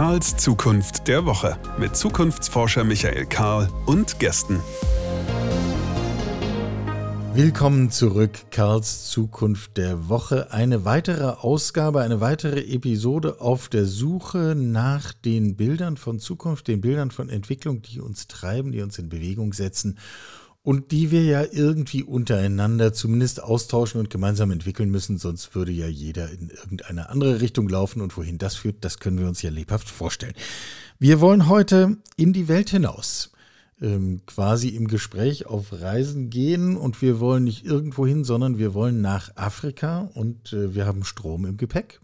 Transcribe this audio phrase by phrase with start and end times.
[0.00, 4.58] Karls Zukunft der Woche mit Zukunftsforscher Michael Karl und Gästen.
[7.34, 10.52] Willkommen zurück, Karls Zukunft der Woche.
[10.52, 16.80] Eine weitere Ausgabe, eine weitere Episode auf der Suche nach den Bildern von Zukunft, den
[16.80, 19.98] Bildern von Entwicklung, die uns treiben, die uns in Bewegung setzen
[20.62, 25.86] und die wir ja irgendwie untereinander zumindest austauschen und gemeinsam entwickeln müssen, sonst würde ja
[25.86, 29.50] jeder in irgendeine andere Richtung laufen und wohin das führt, das können wir uns ja
[29.50, 30.34] lebhaft vorstellen.
[30.98, 33.32] Wir wollen heute in die Welt hinaus
[33.80, 38.74] ähm, quasi im Gespräch auf Reisen gehen und wir wollen nicht irgendwo hin, sondern wir
[38.74, 42.00] wollen nach Afrika und äh, wir haben Strom im Gepäck.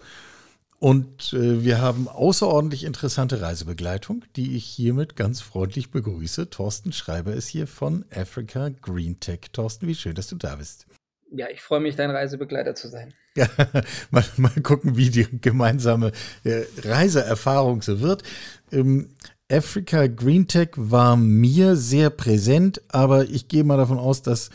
[0.78, 6.50] Und äh, wir haben außerordentlich interessante Reisebegleitung, die ich hiermit ganz freundlich begrüße.
[6.50, 9.40] Thorsten Schreiber ist hier von Africa Green Tech.
[9.52, 10.86] Thorsten, wie schön, dass du da bist.
[11.32, 13.14] Ja, ich freue mich, dein Reisebegleiter zu sein.
[13.36, 13.48] Ja,
[14.10, 16.12] mal, mal gucken, wie die gemeinsame
[16.44, 18.22] äh, Reiseerfahrung so wird.
[18.70, 19.08] Ähm,
[19.50, 24.52] Africa Green Tech war mir sehr präsent, aber ich gehe mal davon aus, das äh,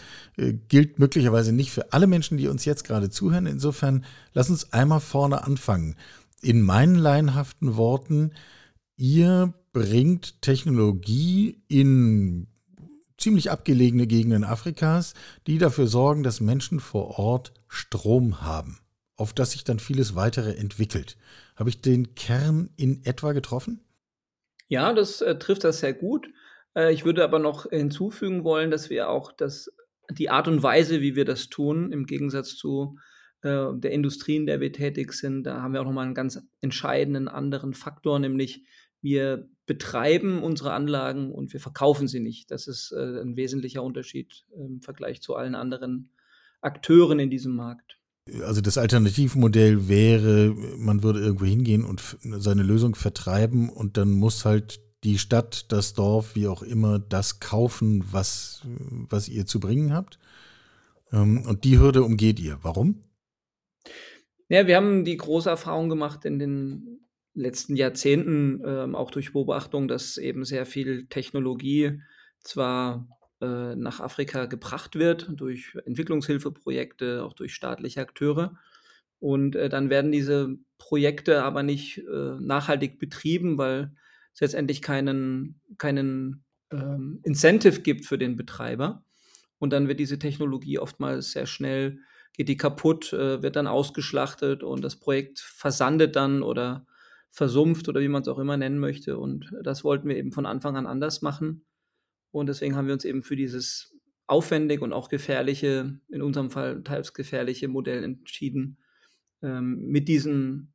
[0.70, 3.46] gilt möglicherweise nicht für alle Menschen, die uns jetzt gerade zuhören.
[3.46, 5.96] Insofern lass uns einmal vorne anfangen.
[6.42, 8.32] In meinen laienhaften Worten,
[8.98, 12.48] ihr bringt Technologie in
[13.18, 15.14] ziemlich abgelegene Gegenden Afrikas,
[15.48, 18.80] die dafür sorgen, dass Menschen vor Ort Strom haben,
[19.16, 21.18] auf das sich dann vieles weitere entwickelt.
[21.56, 23.80] Habe ich den Kern in etwa getroffen?
[24.68, 26.28] Ja, das äh, trifft das sehr gut.
[26.76, 29.72] Äh, ich würde aber noch hinzufügen wollen, dass wir auch das,
[30.18, 32.98] die Art und Weise, wie wir das tun, im Gegensatz zu
[33.42, 36.40] äh, der Industrie, in der wir tätig sind, da haben wir auch nochmal einen ganz
[36.62, 38.64] entscheidenden anderen Faktor, nämlich
[39.02, 42.52] wir betreiben unsere Anlagen und wir verkaufen sie nicht.
[42.52, 46.12] Das ist äh, ein wesentlicher Unterschied im Vergleich zu allen anderen
[46.62, 47.98] Akteuren in diesem Markt.
[48.44, 54.46] Also das Alternativmodell wäre, man würde irgendwo hingehen und seine Lösung vertreiben und dann muss
[54.46, 58.62] halt die Stadt, das Dorf, wie auch immer, das kaufen, was,
[59.10, 60.20] was ihr zu bringen habt.
[61.12, 62.60] Ähm, und die Hürde umgeht ihr.
[62.62, 63.04] Warum?
[64.48, 67.00] Ja, wir haben die große Erfahrung gemacht in den
[67.34, 72.02] letzten Jahrzehnten, ähm, auch durch Beobachtung, dass eben sehr viel Technologie
[72.42, 73.08] zwar
[73.42, 78.58] äh, nach Afrika gebracht wird, durch Entwicklungshilfeprojekte, auch durch staatliche Akteure.
[79.20, 83.96] Und äh, dann werden diese Projekte aber nicht äh, nachhaltig betrieben, weil
[84.34, 89.04] es letztendlich keinen, keinen ähm, Incentive gibt für den Betreiber.
[89.60, 92.00] Und dann wird diese Technologie oftmals sehr schnell,
[92.34, 96.86] geht die kaputt, äh, wird dann ausgeschlachtet und das Projekt versandet dann oder
[97.30, 99.18] versumpft oder wie man es auch immer nennen möchte.
[99.18, 101.66] Und das wollten wir eben von Anfang an anders machen.
[102.32, 103.94] Und deswegen haben wir uns eben für dieses
[104.28, 108.78] aufwendig und auch gefährliche, in unserem Fall teils gefährliche Modell entschieden,
[109.42, 110.74] ähm, mit diesen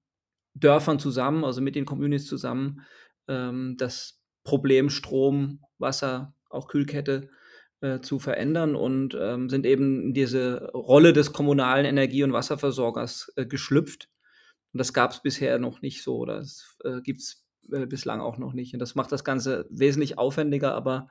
[0.55, 2.83] Dörfern zusammen, also mit den Communities zusammen,
[3.29, 7.29] ähm, das Problem Strom, Wasser, auch Kühlkette
[7.81, 13.33] äh, zu verändern und ähm, sind eben in diese Rolle des kommunalen Energie- und Wasserversorgers
[13.37, 14.09] äh, geschlüpft.
[14.73, 16.45] Und das gab es bisher noch nicht so, oder
[16.85, 18.73] äh, gibt es äh, bislang auch noch nicht.
[18.73, 21.09] Und das macht das Ganze wesentlich aufwendiger, aber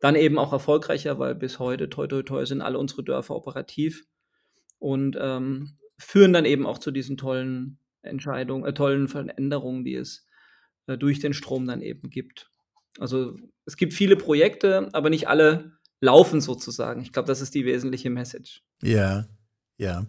[0.00, 4.04] dann eben auch erfolgreicher, weil bis heute, toi, toi, toi, sind alle unsere Dörfer operativ
[4.78, 10.26] und ähm, führen dann eben auch zu diesen tollen Entscheidungen, äh, tollen Veränderungen, die es
[10.86, 12.50] äh, durch den Strom dann eben gibt.
[12.98, 13.36] Also
[13.66, 17.02] es gibt viele Projekte, aber nicht alle laufen sozusagen.
[17.02, 18.62] Ich glaube, das ist die wesentliche Message.
[18.82, 19.26] Ja,
[19.76, 20.06] ja.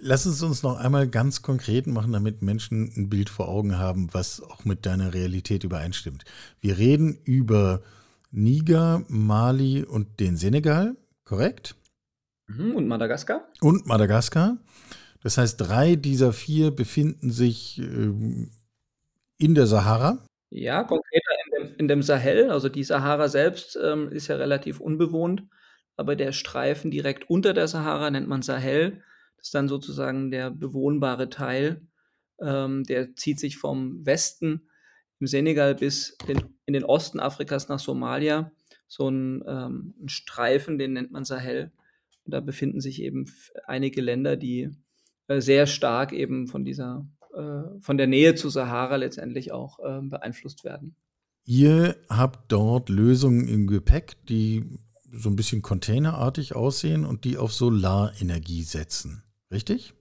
[0.00, 4.12] Lass uns uns noch einmal ganz konkret machen, damit Menschen ein Bild vor Augen haben,
[4.12, 6.24] was auch mit deiner Realität übereinstimmt.
[6.60, 7.82] Wir reden über
[8.30, 11.76] Niger, Mali und den Senegal, korrekt?
[12.48, 13.48] Mhm, und Madagaskar?
[13.60, 14.58] Und Madagaskar.
[15.22, 18.50] Das heißt, drei dieser vier befinden sich ähm,
[19.40, 20.24] in der Sahara.
[20.50, 22.50] Ja, konkreter in dem, in dem Sahel.
[22.50, 25.44] Also die Sahara selbst ähm, ist ja relativ unbewohnt,
[25.96, 29.02] aber der Streifen direkt unter der Sahara nennt man Sahel.
[29.36, 31.82] Das ist dann sozusagen der bewohnbare Teil.
[32.40, 34.68] Ähm, der zieht sich vom Westen
[35.20, 38.50] im Senegal bis in, in den Osten Afrikas nach Somalia
[38.90, 41.70] so ein, ähm, ein, Streifen, den nennt man Sahel.
[42.24, 43.26] Und da befinden sich eben
[43.66, 44.70] einige Länder, die
[45.28, 50.64] äh, sehr stark eben von dieser, von der Nähe zu Sahara letztendlich auch äh, beeinflusst
[50.64, 50.96] werden.
[51.44, 54.78] Ihr habt dort Lösungen im Gepäck, die
[55.12, 59.94] so ein bisschen containerartig aussehen und die auf Solarenergie setzen, richtig?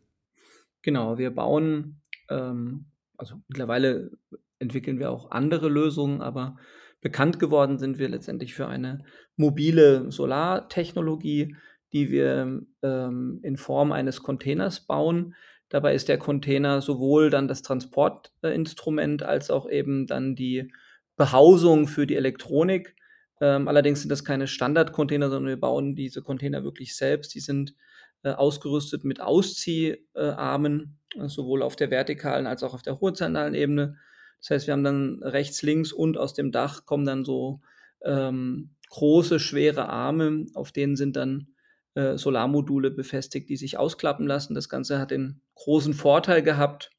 [0.81, 2.85] Genau, wir bauen, ähm,
[3.17, 4.11] also mittlerweile
[4.59, 6.57] entwickeln wir auch andere Lösungen, aber
[7.01, 9.03] bekannt geworden sind wir letztendlich für eine
[9.35, 11.55] mobile Solartechnologie,
[11.93, 15.33] die wir ähm, in Form eines Containers bauen,
[15.69, 20.71] Dabei ist der Container sowohl dann das Transportinstrument als auch eben dann die
[21.15, 22.95] Behausung für die Elektronik.
[23.39, 27.35] Ähm, allerdings sind das keine Standard-Container, sondern wir bauen diese Container wirklich selbst.
[27.35, 27.75] Die sind
[28.23, 33.97] äh, ausgerüstet mit Auszieharmen, äh, sowohl auf der vertikalen als auch auf der horizontalen Ebene.
[34.39, 37.61] Das heißt, wir haben dann rechts, links und aus dem Dach kommen dann so
[38.03, 41.49] ähm, große, schwere Arme, auf denen sind dann
[41.95, 44.55] äh, Solarmodule befestigt, die sich ausklappen lassen.
[44.55, 46.91] Das Ganze hat den großen Vorteil gehabt,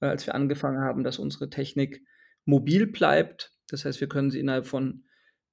[0.00, 2.02] äh, als wir angefangen haben, dass unsere Technik
[2.44, 3.52] mobil bleibt.
[3.68, 5.04] Das heißt, wir können sie innerhalb von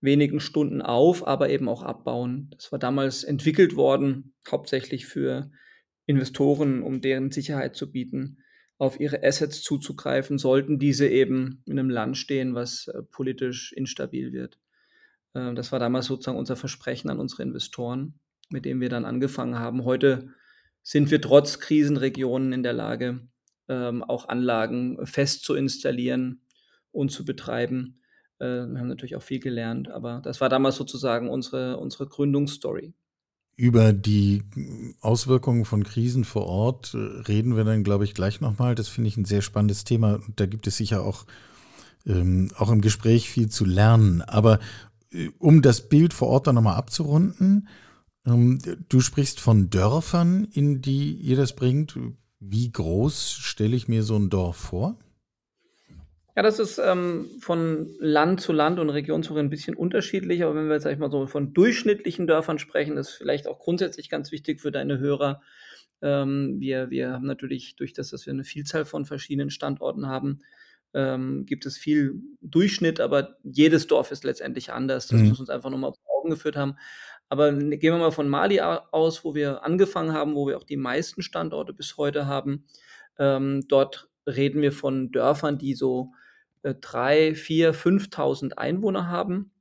[0.02, 2.50] wenigen Stunden auf, aber eben auch abbauen.
[2.52, 5.52] Das war damals entwickelt worden, hauptsächlich für
[6.06, 8.40] Investoren, um deren Sicherheit zu bieten,
[8.78, 14.32] auf ihre Assets zuzugreifen, sollten diese eben in einem Land stehen, was äh, politisch instabil
[14.32, 14.58] wird.
[15.34, 19.60] Äh, das war damals sozusagen unser Versprechen an unsere Investoren, mit dem wir dann angefangen
[19.60, 19.86] haben.
[19.86, 20.34] Heute
[20.82, 23.22] sind wir trotz Krisenregionen in der Lage,
[23.68, 26.42] ähm, auch Anlagen fest zu installieren
[26.92, 28.02] und zu betreiben.
[28.40, 32.94] Äh, wir haben natürlich auch viel gelernt, aber das war damals sozusagen unsere, unsere Gründungsstory.
[33.56, 34.44] Über die
[35.02, 38.74] Auswirkungen von Krisen vor Ort äh, reden wir dann, glaube ich, gleich nochmal.
[38.74, 40.22] Das finde ich ein sehr spannendes Thema.
[40.38, 41.26] Da gibt es sicher auch,
[42.06, 44.22] ähm, auch im Gespräch viel zu lernen.
[44.22, 44.60] Aber
[45.12, 47.68] äh, um das Bild vor Ort dann nochmal abzurunden,
[48.26, 51.98] du sprichst von Dörfern, in die ihr das bringt.
[52.40, 54.98] Wie groß stelle ich mir so ein Dorf vor?
[56.36, 60.44] Ja, das ist ähm, von Land zu Land und Region zu Region ein bisschen unterschiedlich,
[60.44, 63.60] aber wenn wir jetzt sag ich mal so von durchschnittlichen Dörfern sprechen, ist vielleicht auch
[63.60, 65.42] grundsätzlich ganz wichtig für deine Hörer.
[66.02, 70.42] Ähm, wir, wir haben natürlich durch das, dass wir eine Vielzahl von verschiedenen Standorten haben,
[70.94, 75.08] ähm, gibt es viel Durchschnitt, aber jedes Dorf ist letztendlich anders.
[75.08, 75.30] Das mhm.
[75.30, 76.78] muss uns einfach nochmal vor Augen geführt haben.
[77.30, 80.78] Aber gehen wir mal von Mali aus, wo wir angefangen haben, wo wir auch die
[80.78, 82.66] meisten Standorte bis heute haben.
[83.20, 86.12] Ähm, dort reden wir von Dörfern, die so
[86.64, 89.52] äh, 3, 4, 5.000 Einwohner haben.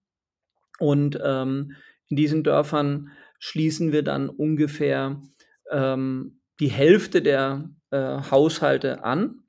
[0.79, 1.75] Und ähm,
[2.09, 5.21] in diesen Dörfern schließen wir dann ungefähr
[5.71, 7.99] ähm, die Hälfte der äh,
[8.31, 9.43] Haushalte an,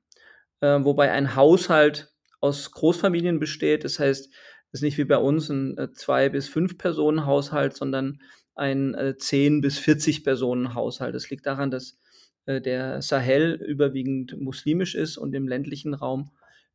[0.60, 3.84] äh, wobei ein Haushalt aus Großfamilien besteht.
[3.84, 4.32] Das heißt,
[4.72, 8.20] ist nicht wie bei uns ein äh, zwei bis fünf Personen Haushalt, sondern
[8.54, 11.14] ein äh, 10 bis 40 Personen Haushalt.
[11.14, 11.98] Das liegt daran, dass
[12.46, 16.30] äh, der Sahel überwiegend muslimisch ist und im ländlichen Raum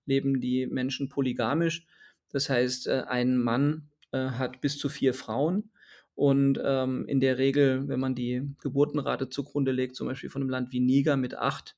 [0.06, 1.86] leben die Menschen polygamisch.
[2.32, 5.72] Das heißt, äh, ein Mann äh, hat bis zu vier Frauen.
[6.16, 10.50] Und ähm, in der Regel, wenn man die Geburtenrate zugrunde legt, zum Beispiel von einem
[10.50, 11.76] Land wie Niger mit acht,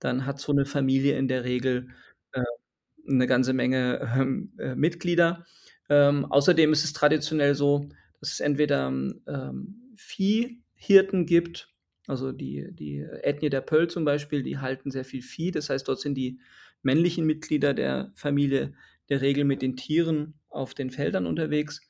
[0.00, 1.88] dann hat so eine Familie in der Regel
[3.08, 5.44] eine ganze Menge ähm, äh, Mitglieder.
[5.88, 7.88] Ähm, außerdem ist es traditionell so,
[8.20, 11.76] dass es entweder ähm, Viehhirten gibt
[12.06, 15.50] also die, die Ethnie der Pöll zum Beispiel, die halten sehr viel Vieh.
[15.50, 16.38] Das heißt, dort sind die
[16.82, 18.74] männlichen Mitglieder der Familie
[19.08, 21.80] der Regel mit den Tieren auf den Feldern unterwegs.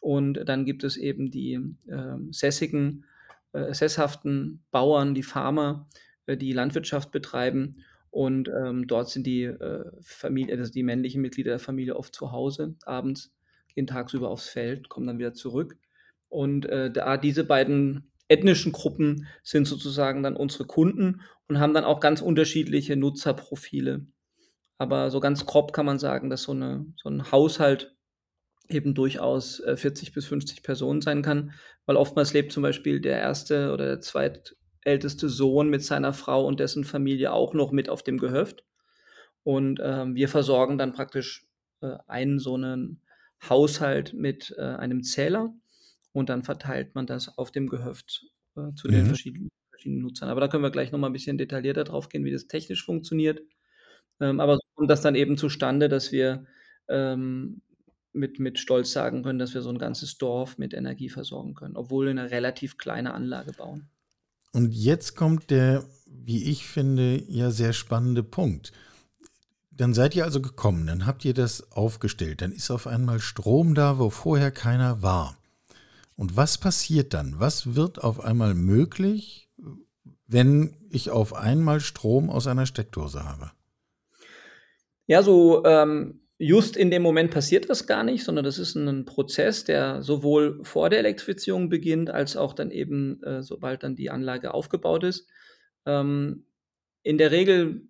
[0.00, 1.54] Und dann gibt es eben die
[1.86, 3.04] äh, sässigen,
[3.52, 5.88] äh, sesshaften Bauern, die Farmer,
[6.26, 7.76] äh, die Landwirtschaft betreiben.
[8.12, 12.30] Und ähm, dort sind die äh, Familie, also die männlichen Mitglieder der Familie oft zu
[12.30, 13.32] Hause abends,
[13.74, 15.78] gehen tagsüber aufs Feld, kommen dann wieder zurück.
[16.28, 21.84] Und äh, da diese beiden ethnischen Gruppen sind sozusagen dann unsere Kunden und haben dann
[21.84, 24.06] auch ganz unterschiedliche Nutzerprofile.
[24.76, 27.96] Aber so ganz grob kann man sagen, dass so, eine, so ein Haushalt
[28.68, 31.54] eben durchaus 40 äh, bis 50 Personen sein kann,
[31.86, 34.00] weil oftmals lebt zum Beispiel der erste oder der
[34.82, 38.64] zweitälteste Sohn mit seiner Frau und dessen Familie auch noch mit auf dem Gehöft.
[39.44, 41.46] Und ähm, wir versorgen dann praktisch
[41.80, 43.00] äh, einen so einen
[43.48, 45.52] Haushalt mit äh, einem Zähler
[46.12, 49.06] und dann verteilt man das auf dem Gehöft äh, zu den mhm.
[49.06, 50.28] verschiedenen, verschiedenen Nutzern.
[50.28, 53.42] Aber da können wir gleich nochmal ein bisschen detaillierter drauf gehen, wie das technisch funktioniert.
[54.20, 56.44] Ähm, aber so kommt das dann eben zustande, dass wir
[56.88, 57.62] ähm,
[58.12, 61.76] mit, mit Stolz sagen können, dass wir so ein ganzes Dorf mit Energie versorgen können,
[61.76, 63.88] obwohl wir eine relativ kleine Anlage bauen.
[64.52, 68.72] Und jetzt kommt der, wie ich finde, ja sehr spannende Punkt.
[69.70, 73.74] Dann seid ihr also gekommen, dann habt ihr das aufgestellt, dann ist auf einmal Strom
[73.74, 75.38] da, wo vorher keiner war.
[76.14, 77.40] Und was passiert dann?
[77.40, 79.48] Was wird auf einmal möglich,
[80.26, 83.50] wenn ich auf einmal Strom aus einer Steckdose habe?
[85.06, 89.04] Ja, so ähm, just in dem Moment passiert das gar nicht, sondern das ist ein
[89.04, 94.10] Prozess, der sowohl vor der Elektrifizierung beginnt, als auch dann eben, äh, sobald dann die
[94.10, 95.28] Anlage aufgebaut ist.
[95.86, 96.46] Ähm,
[97.04, 97.88] in der Regel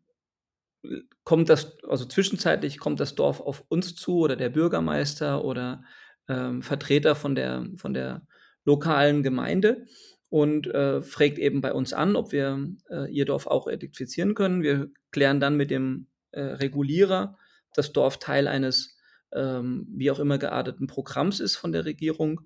[1.25, 5.82] kommt das, also zwischenzeitlich kommt das Dorf auf uns zu oder der Bürgermeister oder
[6.28, 8.26] ähm, Vertreter von der, von der
[8.64, 9.87] lokalen Gemeinde.
[10.28, 14.62] und äh, fragt eben bei uns an, ob wir äh, ihr Dorf auch elektrifizieren können.
[14.62, 17.37] Wir klären dann mit dem äh, Regulierer,
[17.75, 18.97] das Dorf Teil eines
[19.35, 22.43] ähm, wie auch immer gearteten Programms ist von der Regierung.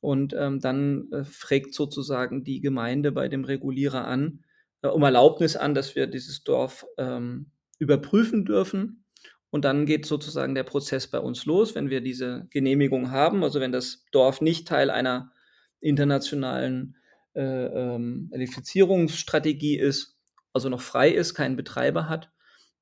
[0.00, 4.44] Und ähm, dann äh, fragt sozusagen die Gemeinde bei dem Regulierer an,
[4.82, 9.04] äh, um Erlaubnis an, dass wir dieses Dorf ähm, überprüfen dürfen.
[9.50, 13.60] Und dann geht sozusagen der Prozess bei uns los, wenn wir diese Genehmigung haben, also
[13.60, 15.32] wenn das Dorf nicht Teil einer
[15.80, 16.96] internationalen
[17.34, 20.18] äh, ähm, Elektrifizierungsstrategie ist,
[20.52, 22.30] also noch frei ist, keinen Betreiber hat,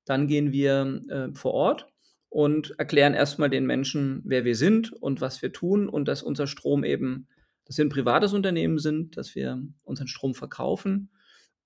[0.04, 1.86] dann gehen wir äh, vor Ort
[2.28, 6.46] und erklären erstmal den Menschen, wer wir sind und was wir tun und dass unser
[6.46, 7.28] Strom eben,
[7.66, 11.10] dass wir ein privates Unternehmen sind, dass wir unseren Strom verkaufen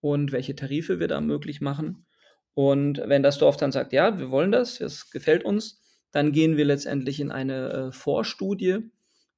[0.01, 2.07] und welche Tarife wir da möglich machen.
[2.55, 6.57] Und wenn das Dorf dann sagt, ja, wir wollen das, das gefällt uns, dann gehen
[6.57, 8.91] wir letztendlich in eine äh, Vorstudie.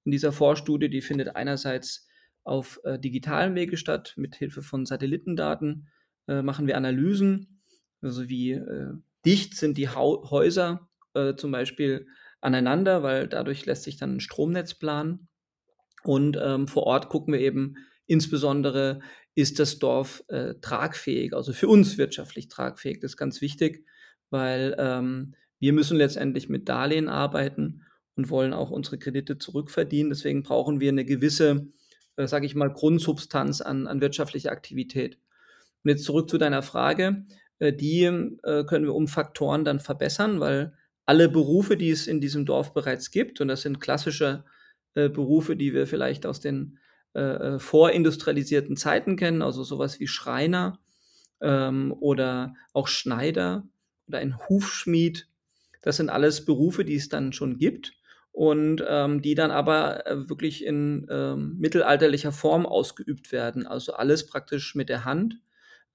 [0.05, 2.09] In dieser Vorstudie, die findet einerseits
[2.45, 5.89] auf äh, digitalen Wege statt, mit Hilfe von Satellitendaten
[6.29, 7.58] äh, machen wir Analysen,
[8.03, 8.93] also wie äh,
[9.25, 12.07] dicht sind die ha Häuser äh, zum Beispiel
[12.41, 15.29] aneinander, weil dadurch lässt sich dann ein Stromnetz planen.
[16.05, 17.77] Und ähm, vor Ort gucken wir eben
[18.07, 19.01] insbesondere,
[19.35, 23.01] ist das Dorf äh, tragfähig, also für uns wirtschaftlich tragfähig.
[23.01, 23.85] Das ist ganz wichtig,
[24.31, 27.83] weil ähm, wir müssen letztendlich mit Darlehen arbeiten
[28.17, 30.11] und wollen auch unsere Kredite zurückverdienen.
[30.11, 31.69] Deswegen brauchen wir eine gewisse,
[32.17, 35.19] äh, sage ich mal, Grundsubstanz an, an wirtschaftlicher Aktivität.
[35.85, 37.25] Und jetzt zurück zu deiner Frage.
[37.59, 40.75] Äh, die äh, können wir um Faktoren dann verbessern, weil
[41.07, 44.45] alle Berufe, die es in diesem Dorf bereits gibt, und das sind klassische
[44.95, 46.79] äh, Berufe, die wir vielleicht aus den
[47.15, 50.79] vorindustrialisierten Zeiten kennen, also sowas wie Schreiner
[51.41, 53.67] ähm, oder auch Schneider
[54.07, 55.27] oder ein Hufschmied.
[55.83, 57.95] Das sind alles Berufe, die es dann schon gibt
[58.31, 63.67] und ähm, die dann aber wirklich in ähm, mittelalterlicher Form ausgeübt werden.
[63.67, 65.41] Also alles praktisch mit der Hand.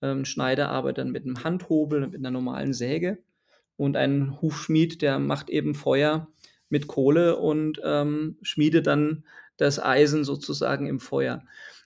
[0.04, 3.20] Ähm, Schneider arbeitet dann mit einem Handhobel, mit einer normalen Säge.
[3.78, 6.28] Und ein Hufschmied, der macht eben Feuer
[6.70, 9.24] mit Kohle und ähm, schmiedet dann
[9.58, 11.44] das Eisen sozusagen im Feuer.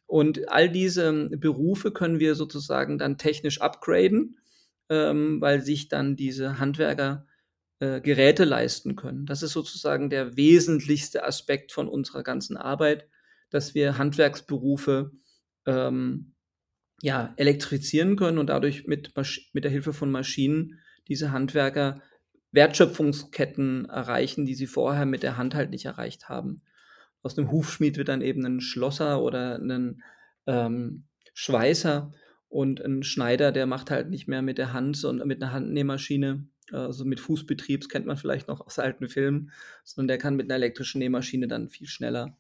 [0.08, 4.40] Und all diese Berufe können wir sozusagen dann technisch upgraden,
[4.90, 7.28] ähm, weil sich dann diese Handwerker
[7.80, 9.26] äh, Geräte leisten können.
[9.26, 13.08] Das ist sozusagen der wesentlichste Aspekt von unserer ganzen Arbeit,
[13.52, 15.12] dass wir Handwerksberufe
[15.66, 16.34] ähm,
[17.02, 19.14] ja, elektrifizieren können und dadurch mit,
[19.54, 22.02] mit der Hilfe von Maschinen diese Handwerker
[22.52, 26.62] Wertschöpfungsketten erreichen, die sie vorher mit der Hand halt nicht erreicht haben.
[27.22, 30.02] Aus einem Hufschmied wird dann eben ein Schlosser oder ein
[30.46, 32.12] ähm, Schweißer
[32.50, 36.48] und ein Schneider, der macht halt nicht mehr mit der Hand, sondern mit einer Handnähmaschine,
[36.72, 39.52] also mit Fußbetrieb, das kennt man vielleicht noch aus alten Filmen,
[39.84, 42.38] sondern der kann mit einer elektrischen Nähmaschine dann viel schneller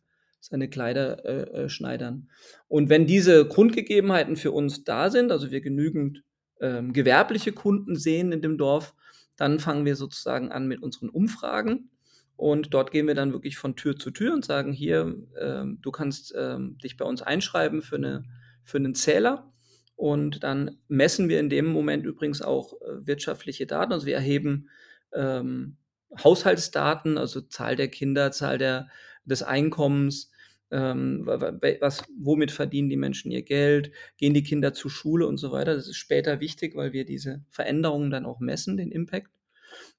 [0.49, 2.29] seine Kleider äh, äh schneidern.
[2.67, 6.23] Und wenn diese Grundgegebenheiten für uns da sind, also wir genügend
[6.61, 8.95] ähm, gewerbliche Kunden sehen in dem Dorf,
[9.35, 11.91] dann fangen wir sozusagen an mit unseren Umfragen.
[12.35, 15.91] Und dort gehen wir dann wirklich von Tür zu Tür und sagen, hier, ähm, du
[15.91, 18.23] kannst ähm, dich bei uns einschreiben für, eine,
[18.63, 19.51] für einen Zähler.
[19.95, 23.91] Und dann messen wir in dem Moment übrigens auch äh, wirtschaftliche Daten.
[23.91, 24.69] Also wir erheben
[25.13, 25.77] ähm,
[26.23, 28.87] Haushaltsdaten, also Zahl der Kinder, Zahl der,
[29.25, 30.31] des Einkommens,
[30.71, 35.51] ähm, was, womit verdienen die Menschen ihr Geld, gehen die Kinder zur Schule und so
[35.51, 35.75] weiter.
[35.75, 39.31] Das ist später wichtig, weil wir diese Veränderungen dann auch messen, den Impact.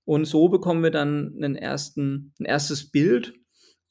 [0.04, 3.34] Und so bekommen wir dann einen ersten, ein erstes Bild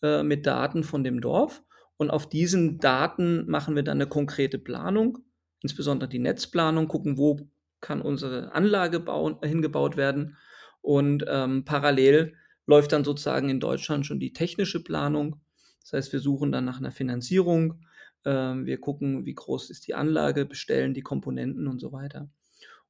[0.02, 1.64] äh, mit Daten von dem Dorf.
[1.98, 5.20] Und auf diesen Daten machen wir dann eine konkrete Planung,
[5.62, 7.50] insbesondere die Netzplanung, gucken, wo
[7.82, 10.38] kann unsere Anlage bauen, hingebaut werden.
[10.82, 15.42] Und ähm, parallel läuft dann sozusagen in Deutschland schon die technische Planung
[15.90, 17.86] das heißt, wir suchen dann nach einer Finanzierung,
[18.26, 22.30] ähm, wir gucken, wie groß ist die Anlage, bestellen die Komponenten und so weiter.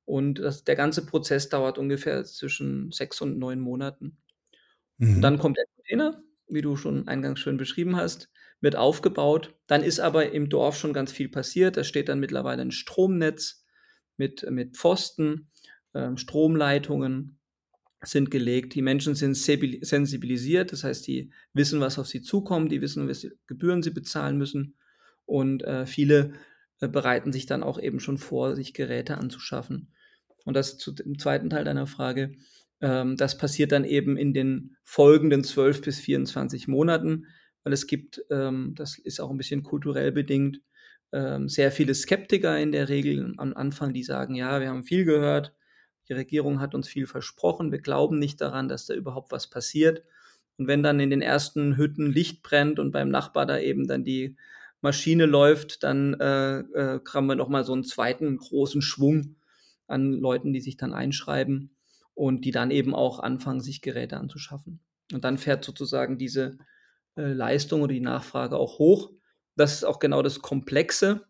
[0.03, 4.17] Und das, der ganze Prozess dauert ungefähr zwischen sechs und neun Monaten.
[4.97, 5.15] Mhm.
[5.17, 9.53] Und dann kommt der Container, wie du schon eingangs schön beschrieben hast, wird aufgebaut.
[9.67, 11.77] Dann ist aber im Dorf schon ganz viel passiert.
[11.77, 13.63] Da steht dann mittlerweile ein Stromnetz
[14.15, 15.51] mit, mit Pfosten,
[15.93, 17.37] äh, Stromleitungen,
[18.01, 18.75] sind gelegt.
[18.75, 23.33] Die Menschen sind sensibilisiert, das heißt, die wissen, was auf sie zukommt, die wissen, welche
[23.47, 24.75] Gebühren sie bezahlen müssen.
[25.25, 26.33] Und äh, viele
[26.79, 29.91] äh, bereiten sich dann auch eben schon vor, sich Geräte anzuschaffen.
[30.45, 32.33] Und das zu dem zweiten Teil deiner Frage.
[32.81, 37.25] Ähm, das passiert dann eben in den folgenden 12 bis 24 Monaten,
[37.63, 40.61] weil es gibt, ähm, das ist auch ein bisschen kulturell bedingt,
[41.11, 45.05] ähm, sehr viele Skeptiker in der Regel am Anfang, die sagen, ja, wir haben viel
[45.05, 45.53] gehört,
[46.09, 47.71] die Regierung hat uns viel versprochen.
[47.71, 50.03] Wir glauben nicht daran, dass da überhaupt was passiert.
[50.57, 54.03] Und wenn dann in den ersten Hütten Licht brennt und beim Nachbar da eben dann
[54.03, 54.35] die
[54.81, 59.35] Maschine läuft, dann äh, äh, haben wir nochmal so einen zweiten großen Schwung
[59.87, 61.75] an Leuten, die sich dann einschreiben
[62.13, 64.79] und die dann eben auch anfangen, sich Geräte anzuschaffen.
[65.13, 66.57] Und dann fährt sozusagen diese
[67.15, 69.11] äh, Leistung oder die Nachfrage auch hoch.
[69.55, 71.25] Das ist auch genau das Komplexe,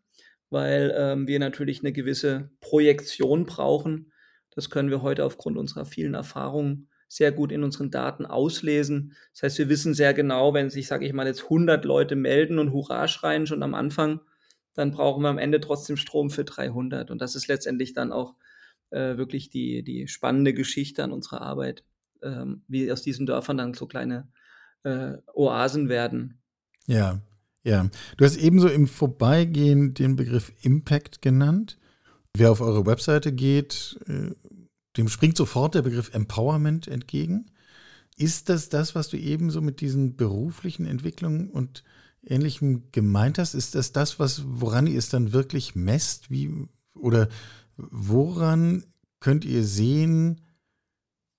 [0.49, 4.11] weil ähm, wir natürlich eine gewisse Projektion brauchen.
[4.57, 9.13] Das können wir heute aufgrund unserer vielen Erfahrungen sehr gut in unseren Daten auslesen.
[9.31, 12.57] Das heißt, wir wissen sehr genau, wenn sich, sage ich mal, jetzt 100 Leute melden
[12.57, 14.19] und Hurra schreien schon am Anfang,
[14.73, 17.11] dann brauchen wir am Ende trotzdem Strom für 300.
[17.11, 18.33] Und das ist letztendlich dann auch
[18.89, 21.83] äh, wirklich die, die spannende Geschichte an unserer Arbeit,
[22.23, 24.27] ähm, wie aus diesen Dörfern dann so kleine
[24.81, 26.41] äh, Oasen werden.
[26.87, 27.21] Ja,
[27.61, 27.87] ja.
[28.17, 31.77] Du hast ebenso im Vorbeigehen den Begriff Impact genannt.
[32.39, 34.31] Wer auf eure Webseite geht, äh,
[34.95, 37.47] dem springt sofort der Begriff Empowerment entgegen.
[38.15, 41.83] Ist das das, was du ebenso mit diesen beruflichen Entwicklungen und
[42.23, 43.55] Ähnlichem gemeint hast?
[43.55, 46.29] Ist das das, was, woran ihr es dann wirklich messt?
[46.29, 47.27] Wie, oder
[47.75, 48.85] woran
[49.19, 50.41] könnt ihr sehen,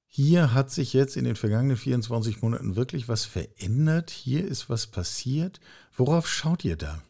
[0.07, 4.89] hier hat sich jetzt in den vergangenen 24 Monaten wirklich was verändert, hier ist was
[4.89, 5.61] passiert.
[5.95, 7.03] Worauf schaut ihr da?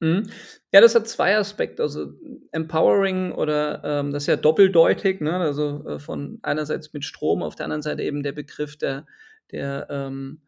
[0.00, 0.28] Mhm.
[0.72, 1.82] Ja, das hat zwei Aspekte.
[1.82, 2.12] Also
[2.52, 5.36] empowering oder ähm, das ist ja doppeldeutig, ne?
[5.36, 9.06] Also äh, von einerseits mit Strom, auf der anderen Seite eben der Begriff der,
[9.50, 10.40] der ähm,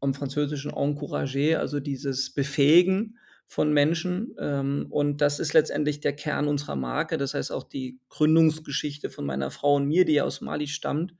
[0.00, 4.34] am Französischen encourager, also dieses Befähigen von Menschen.
[4.38, 7.16] Ähm, und das ist letztendlich der Kern unserer Marke.
[7.18, 11.14] Das heißt auch die Gründungsgeschichte von meiner Frau und mir, die ja aus Mali stammt,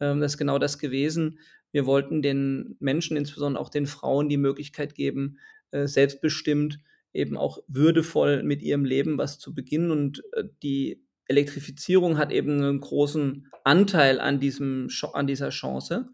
[0.00, 1.38] ähm, das ist genau das gewesen.
[1.72, 5.38] Wir wollten den Menschen, insbesondere auch den Frauen, die Möglichkeit geben,
[5.72, 6.78] äh, selbstbestimmt,
[7.12, 9.90] eben auch würdevoll mit ihrem Leben was zu beginnen.
[9.90, 16.08] Und äh, die Elektrifizierung hat eben einen großen Anteil an, diesem, an dieser Chance.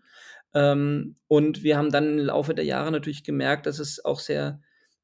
[0.54, 4.60] Ähm, und wir haben dann im Laufe der Jahre natürlich gemerkt, dass es auch sehr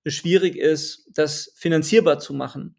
[0.06, 2.76] schwierig ist, das finanzierbar zu machen,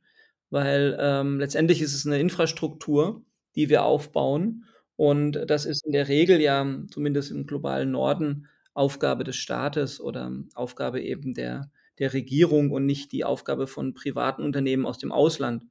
[0.49, 3.23] weil ähm, letztendlich ist es eine Infrastruktur,
[3.55, 4.65] die wir aufbauen.
[4.95, 10.31] Und das ist in der Regel ja, zumindest im globalen Norden, Aufgabe des Staates oder
[10.55, 15.63] Aufgabe eben der, der Regierung und nicht die Aufgabe von privaten Unternehmen aus dem Ausland.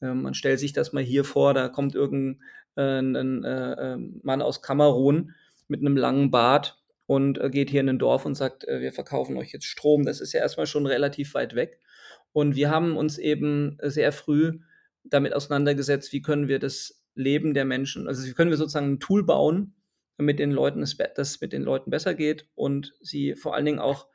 [0.00, 4.62] Ähm, man stellt sich das mal hier vor, da kommt irgendein äh, äh, Mann aus
[4.62, 5.34] Kamerun
[5.68, 8.92] mit einem langen Bart und äh, geht hier in ein Dorf und sagt, äh, wir
[8.92, 10.04] verkaufen euch jetzt Strom.
[10.04, 11.80] Das ist ja erstmal schon relativ weit weg.
[12.32, 14.60] Und wir haben uns eben sehr früh
[15.04, 19.00] damit auseinandergesetzt, wie können wir das Leben der Menschen, also wie können wir sozusagen ein
[19.00, 19.74] Tool bauen,
[20.20, 23.78] damit den Leuten es, das mit den Leuten besser geht und sie vor allen Dingen
[23.78, 24.06] auch,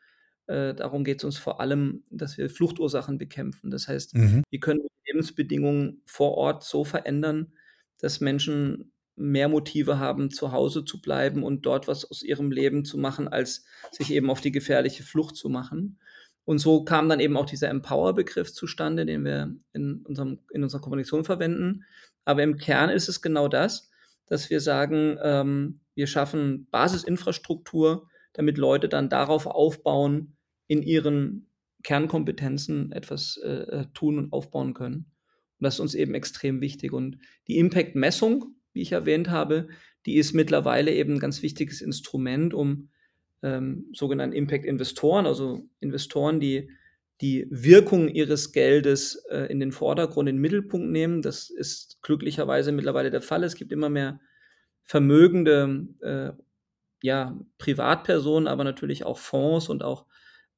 [0.45, 3.71] äh, darum geht es uns vor allem, dass wir Fluchtursachen bekämpfen.
[3.71, 4.43] Das heißt, mhm.
[4.51, 7.53] wie können wir Lebensbedingungen vor Ort so verändern,
[7.99, 12.85] dass Menschen mehr Motive haben, zu Hause zu bleiben und dort was aus ihrem Leben
[12.85, 15.97] zu machen, als sich eben auf die gefährliche Flucht zu machen.
[16.43, 20.81] Und so kam dann eben auch dieser Empower-Begriff zustande, den wir in, unserem, in unserer
[20.81, 21.85] Kommunikation verwenden.
[22.25, 23.89] Aber im Kern ist es genau das,
[24.27, 30.35] dass wir sagen, ähm, wir schaffen Basisinfrastruktur, damit Leute dann darauf aufbauen,
[30.67, 31.47] in ihren
[31.83, 35.11] Kernkompetenzen etwas äh, äh, tun und aufbauen können.
[35.59, 36.91] Und das ist uns eben extrem wichtig.
[36.91, 39.69] Und die Impact-Messung, wie ich erwähnt habe,
[40.05, 42.89] die ist mittlerweile eben ein ganz wichtiges Instrument, um
[43.41, 46.69] ähm, sogenannte Impact-Investoren, also Investoren, die
[47.21, 51.21] die Wirkung ihres Geldes äh, in den Vordergrund, in den Mittelpunkt nehmen.
[51.21, 53.43] Das ist glücklicherweise mittlerweile der Fall.
[53.43, 54.19] Es gibt immer mehr
[54.85, 56.31] vermögende äh,
[57.01, 60.05] ja, Privatpersonen, aber natürlich auch Fonds und auch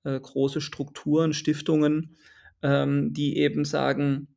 [0.03, 2.15] äh, große Strukturen, Stiftungen,
[2.61, 4.27] ähm, die eben sagen,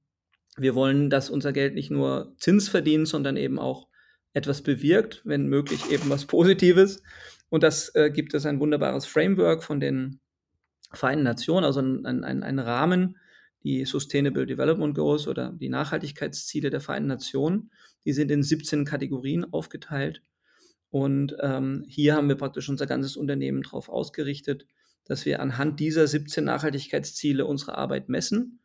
[0.57, 3.89] wir wollen, dass unser Geld nicht nur Zins verdient, sondern eben auch
[4.33, 7.03] etwas bewirkt, wenn möglich eben was Positives.
[7.49, 10.21] Und das äh, gibt es ein wunderbares Framework von den
[10.93, 13.17] Vereinten Nationen, also ein, ein, ein Rahmen,
[13.63, 17.71] die Sustainable Development Goals oder die Nachhaltigkeitsziele der Vereinten Nationen.
[18.05, 20.23] Die sind in 17 Kategorien aufgeteilt.
[20.91, 24.67] Und ähm, hier haben wir praktisch unser ganzes Unternehmen darauf ausgerichtet,
[25.05, 28.61] dass wir anhand dieser 17 Nachhaltigkeitsziele unsere Arbeit messen.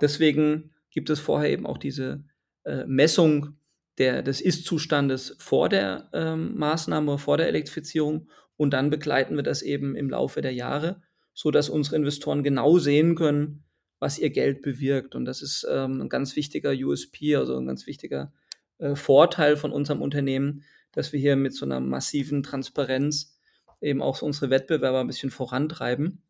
[0.00, 2.24] Deswegen gibt es vorher eben auch diese
[2.64, 3.56] äh, Messung
[3.98, 8.28] der, des Ist-Zustandes vor der ähm, Maßnahme, vor der Elektrifizierung.
[8.56, 13.14] Und dann begleiten wir das eben im Laufe der Jahre, sodass unsere Investoren genau sehen
[13.14, 13.64] können,
[13.98, 15.14] was ihr Geld bewirkt.
[15.14, 18.32] Und das ist ähm, ein ganz wichtiger USP, also ein ganz wichtiger
[18.78, 23.38] äh, Vorteil von unserem Unternehmen, dass wir hier mit so einer massiven Transparenz
[23.80, 26.22] eben auch so unsere Wettbewerber ein bisschen vorantreiben.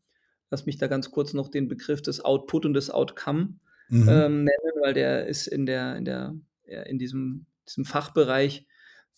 [0.50, 4.08] Lass mich da ganz kurz noch den Begriff des Output und des Outcome mhm.
[4.08, 6.34] ähm, nennen, weil der ist in der, in der,
[6.86, 8.66] in diesem, diesem Fachbereich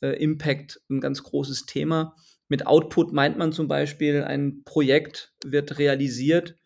[0.00, 2.14] äh, Impact ein ganz großes Thema.
[2.48, 6.56] mit Output meint man zum Beispiel, ein Projekt wird realisiert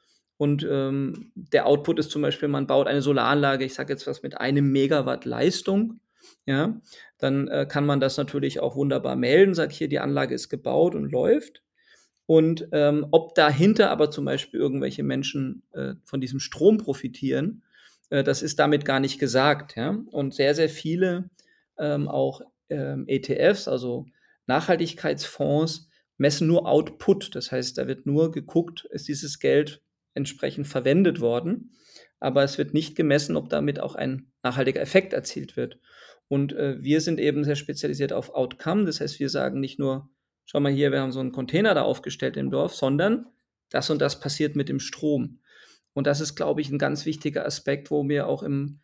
[0.40, 4.22] und ähm, der Output ist zum Beispiel, man baut eine Solaranlage, ich sage jetzt was
[4.22, 6.00] mit einem Megawatt Leistung,
[6.46, 6.81] ja,
[7.18, 10.94] dann äh, kann man das natürlich auch wunderbar melden, sagt hier, die Anlage ist gebaut
[10.94, 11.62] und läuft.
[12.24, 17.62] Und ähm, ob dahinter aber zum Beispiel irgendwelche Menschen äh, von diesem Strom profitieren,
[18.09, 19.76] äh, das ist damit gar nicht gesagt.
[19.76, 19.98] Ja?
[20.11, 21.29] Und sehr, sehr viele
[21.79, 24.07] ähm, auch ähm, ETFs, also
[24.46, 27.35] Nachhaltigkeitsfonds, messen nur Output.
[27.35, 29.83] Das heißt, da wird nur geguckt, ist dieses Geld
[30.14, 31.73] entsprechend verwendet worden.
[32.18, 35.79] Aber es wird nicht gemessen, ob damit auch ein nachhaltiger Effekt erzielt wird.
[36.29, 38.85] Und äh, wir sind eben sehr spezialisiert auf Outcome.
[38.85, 40.09] Das heißt, wir sagen nicht nur,
[40.44, 43.27] schau mal hier, wir haben so einen Container da aufgestellt im Dorf, sondern
[43.70, 45.40] das und das passiert mit dem Strom.
[45.92, 48.81] Und das ist, glaube ich, ein ganz wichtiger Aspekt, wo wir auch im,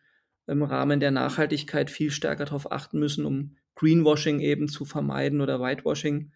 [0.47, 5.61] im Rahmen der Nachhaltigkeit viel stärker darauf achten müssen, um Greenwashing eben zu vermeiden oder
[5.61, 6.31] Whitewashing.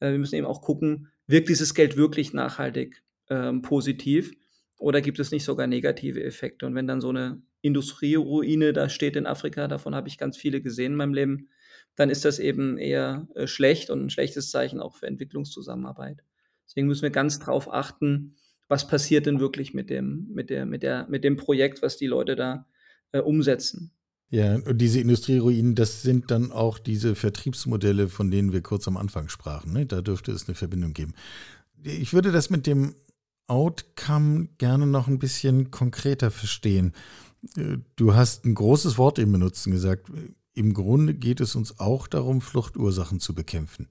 [0.00, 4.32] Äh, wir müssen eben auch gucken, wirkt dieses Geld wirklich nachhaltig ähm, positiv
[4.78, 6.66] oder gibt es nicht sogar negative Effekte?
[6.66, 10.60] Und wenn dann so eine Industrieruine da steht in Afrika, davon habe ich ganz viele
[10.60, 11.48] gesehen in meinem Leben,
[11.96, 16.22] dann ist das eben eher äh, schlecht und ein schlechtes Zeichen auch für Entwicklungszusammenarbeit.
[16.66, 18.36] Deswegen müssen wir ganz drauf achten,
[18.68, 22.06] was passiert denn wirklich mit dem, mit der, mit der, mit dem Projekt, was die
[22.06, 22.66] Leute da
[23.12, 23.92] äh, umsetzen.
[24.28, 28.96] Ja, und diese Industrieruinen, das sind dann auch diese Vertriebsmodelle, von denen wir kurz am
[28.96, 29.72] Anfang sprachen.
[29.72, 29.86] Ne?
[29.86, 31.14] Da dürfte es eine Verbindung geben.
[31.84, 32.96] Ich würde das mit dem
[33.46, 36.92] Outcome gerne noch ein bisschen konkreter verstehen.
[37.56, 40.10] Äh, du hast ein großes Wort eben benutzt und gesagt,
[40.54, 43.88] im Grunde geht es uns auch darum, Fluchtursachen zu bekämpfen.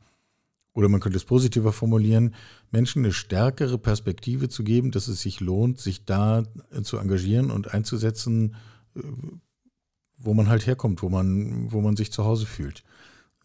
[0.74, 2.36] Oder man könnte es positiver formulieren,
[2.72, 6.44] Menschen eine stärkere Perspektive zu geben, dass es sich lohnt, sich da
[6.84, 8.56] zu engagieren und einzusetzen,
[8.96, 9.02] äh,
[10.18, 12.84] wo man halt herkommt, wo man, wo man sich zu Hause fühlt.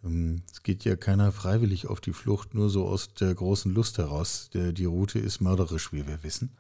[0.05, 3.99] Ähm, es geht ja keiner freiwillig auf die Flucht, nur so aus der großen Lust
[3.99, 4.51] heraus.
[4.53, 6.57] Die Route ist mörderisch, wie wir wissen.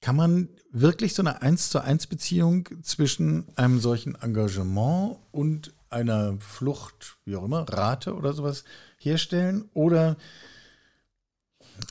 [0.00, 6.38] Kann man wirklich so eine eins zu eins Beziehung zwischen einem solchen Engagement und einer
[6.38, 8.64] Flucht, wie auch immer, Rate oder sowas
[8.98, 9.68] herstellen?
[9.72, 10.16] Oder,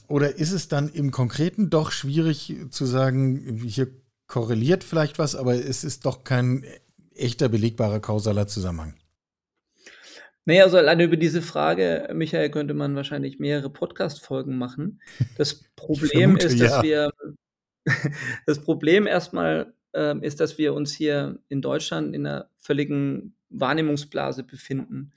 [0.07, 3.89] oder ist es dann im Konkreten doch schwierig zu sagen, hier
[4.27, 6.65] korreliert vielleicht was, aber es ist doch kein
[7.15, 8.95] echter belegbarer kausaler Zusammenhang?
[10.45, 15.01] Naja, also alleine über diese Frage, Michael, könnte man wahrscheinlich mehrere Podcast-Folgen machen.
[15.37, 16.83] Das Problem vermute, ist, dass ja.
[16.83, 17.11] wir
[18.45, 24.43] das Problem erstmal äh, ist, dass wir uns hier in Deutschland in einer völligen Wahrnehmungsblase
[24.43, 25.13] befinden.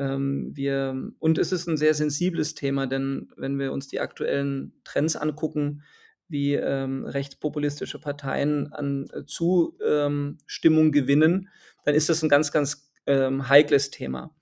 [0.00, 4.72] Ähm, wir, und es ist ein sehr sensibles Thema, denn wenn wir uns die aktuellen
[4.82, 5.82] Trends angucken,
[6.28, 11.50] wie ähm, rechtspopulistische Parteien an äh, Zustimmung gewinnen,
[11.84, 14.34] dann ist das ein ganz, ganz ähm, heikles Thema.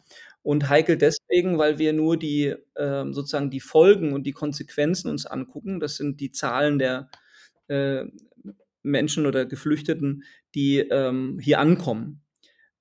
[0.43, 5.27] Und heikel deswegen, weil wir nur die ähm, sozusagen die Folgen und die Konsequenzen uns
[5.27, 5.81] angucken.
[5.81, 7.11] Das sind die Zahlen der
[7.69, 8.05] äh,
[8.83, 10.25] Menschen oder Geflüchteten,
[10.55, 12.23] die ähm, hier ankommen.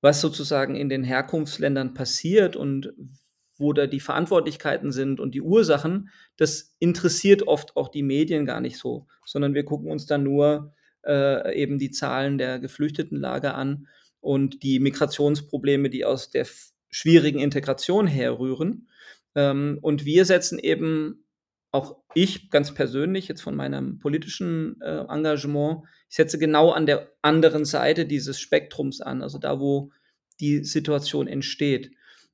[0.02, 2.94] Was sozusagen in den Herkunftsländern passiert und
[3.58, 8.62] wo da die Verantwortlichkeiten sind und die Ursachen, das interessiert oft auch die Medien gar
[8.62, 10.74] nicht so, sondern wir gucken uns dann nur
[11.06, 13.88] äh, eben die Zahlen der Geflüchtetenlager an
[14.22, 16.46] und die Migrationsprobleme, die aus der
[16.90, 18.90] schwierigen Integration herrühren.
[19.36, 21.26] Ähm, und wir setzen eben
[21.72, 27.12] auch ich ganz persönlich jetzt von meinem politischen äh, Engagement, ich setze genau an der
[27.22, 29.92] anderen Seite dieses Spektrums an, also da, wo
[30.40, 31.92] die Situation entsteht.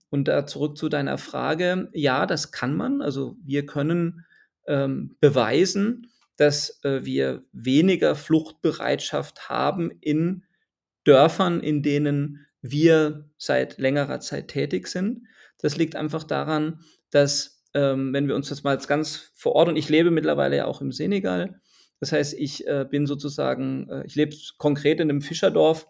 [0.10, 3.02] Und da zurück zu deiner Frage, ja, das kann man.
[3.02, 4.26] Also wir können
[4.66, 10.44] ähm, beweisen, dass äh, wir weniger Fluchtbereitschaft haben in
[11.04, 15.24] Dörfern, in denen wir seit längerer Zeit tätig sind.
[15.60, 16.80] Das liegt einfach daran,
[17.12, 20.58] dass ähm, wenn wir uns das mal jetzt ganz vor Ort und ich lebe mittlerweile
[20.58, 21.60] ja auch im Senegal.
[22.00, 25.88] Das heißt, ich äh, bin sozusagen, äh, ich lebe konkret in einem Fischerdorf,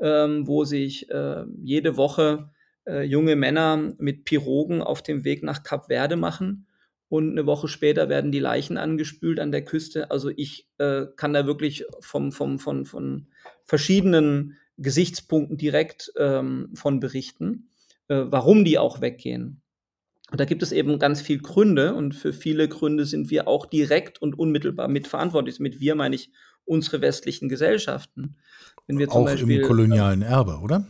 [0.00, 2.50] ähm, wo sich äh, jede Woche
[2.86, 6.66] äh, junge Männer mit Pirogen auf dem Weg nach Kap Verde machen
[7.08, 10.10] und eine Woche später werden die Leichen angespült an der Küste.
[10.10, 13.28] Also ich äh, kann da wirklich vom, vom, von, von
[13.64, 17.70] verschiedenen Gesichtspunkten direkt ähm, von berichten,
[18.08, 19.62] äh, warum die auch weggehen.
[20.30, 23.66] Und da gibt es eben ganz viel Gründe und für viele Gründe sind wir auch
[23.66, 25.60] direkt und unmittelbar mitverantwortlich.
[25.60, 26.32] Mit wir meine ich
[26.64, 28.36] unsere westlichen Gesellschaften.
[28.86, 30.88] Wenn wir zum auch Beispiel, im kolonialen Erbe, oder?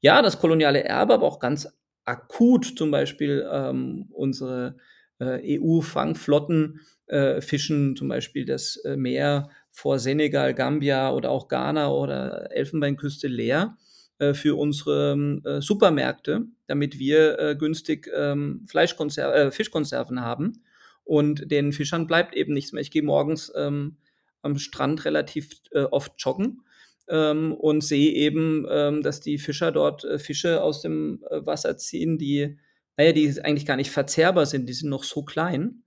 [0.00, 1.68] Ja, das koloniale Erbe, aber auch ganz
[2.04, 4.76] akut zum Beispiel ähm, unsere
[5.18, 11.92] äh, EU-Fangflotten äh, fischen zum Beispiel das äh, Meer vor Senegal, Gambia oder auch Ghana
[11.92, 13.76] oder Elfenbeinküste leer
[14.18, 20.64] äh, für unsere äh, Supermärkte, damit wir äh, günstig ähm, Fleischkonser äh, Fischkonserven haben.
[21.04, 22.82] Und den Fischern bleibt eben nichts mehr.
[22.82, 23.98] Ich gehe morgens ähm,
[24.42, 26.64] am Strand relativ äh, oft joggen
[27.08, 32.18] ähm, und sehe eben, ähm, dass die Fischer dort äh, Fische aus dem Wasser ziehen,
[32.18, 32.58] die,
[32.96, 35.84] naja, die eigentlich gar nicht verzehrbar sind, die sind noch so klein.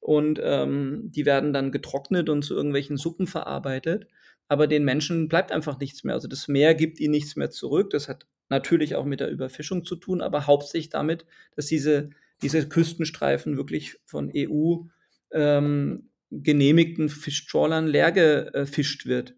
[0.00, 4.06] Und ähm, die werden dann getrocknet und zu irgendwelchen Suppen verarbeitet.
[4.48, 6.14] Aber den Menschen bleibt einfach nichts mehr.
[6.14, 7.90] Also das Meer gibt ihnen nichts mehr zurück.
[7.90, 12.10] Das hat natürlich auch mit der Überfischung zu tun, aber hauptsächlich damit, dass diese,
[12.42, 14.84] diese Küstenstreifen wirklich von EU
[15.32, 19.34] ähm, genehmigten Fischtrawlern leer gefischt wird.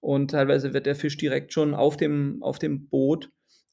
[0.00, 3.30] Und teilweise wird der Fisch direkt schon auf dem, auf dem Boot,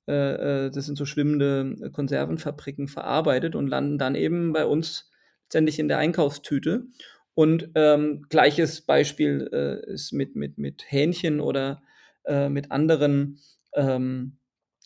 [0.07, 5.08] äh, äh, das sind so schwimmende Konservenfabriken, verarbeitet und landen dann eben bei uns
[5.49, 6.85] letztendlich in der Einkaufstüte.
[7.33, 11.81] Und ähm, gleiches Beispiel äh, ist mit, mit, mit Hähnchen oder
[12.25, 13.39] äh, mit anderen
[13.73, 14.37] ähm,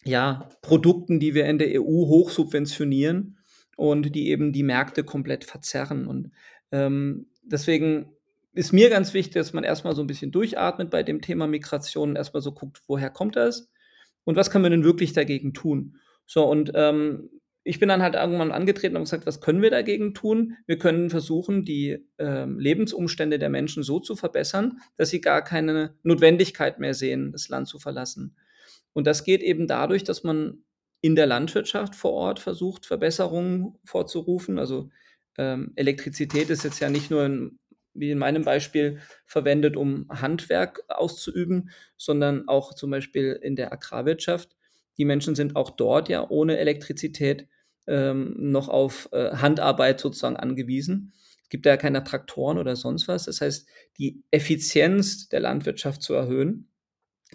[0.05, 3.37] ja, Produkten, die wir in der EU hochsubventionieren
[3.75, 6.07] und die eben die Märkte komplett verzerren.
[6.07, 6.31] Und
[6.71, 8.13] ähm, deswegen
[8.53, 12.15] ist mir ganz wichtig, dass man erstmal so ein bisschen durchatmet bei dem Thema Migration,
[12.15, 13.69] erstmal so guckt, woher kommt das
[14.23, 15.97] und was kann man denn wirklich dagegen tun.
[16.25, 17.29] So, und ähm,
[17.63, 20.57] ich bin dann halt irgendwann angetreten und gesagt, was können wir dagegen tun?
[20.65, 25.95] Wir können versuchen, die äh, Lebensumstände der Menschen so zu verbessern, dass sie gar keine
[26.03, 28.35] Notwendigkeit mehr sehen, das Land zu verlassen.
[28.91, 30.63] Und das geht eben dadurch, dass man
[31.01, 34.59] in der Landwirtschaft vor Ort versucht, Verbesserungen vorzurufen.
[34.59, 34.89] Also
[35.37, 37.59] ähm, Elektrizität ist jetzt ja nicht nur ein
[37.93, 44.55] wie in meinem Beispiel, verwendet, um Handwerk auszuüben, sondern auch zum Beispiel in der Agrarwirtschaft.
[44.97, 47.47] Die Menschen sind auch dort ja ohne Elektrizität
[47.87, 51.13] ähm, noch auf äh, Handarbeit sozusagen angewiesen.
[51.43, 53.25] Es gibt ja keine Traktoren oder sonst was.
[53.25, 56.69] Das heißt, die Effizienz der Landwirtschaft zu erhöhen,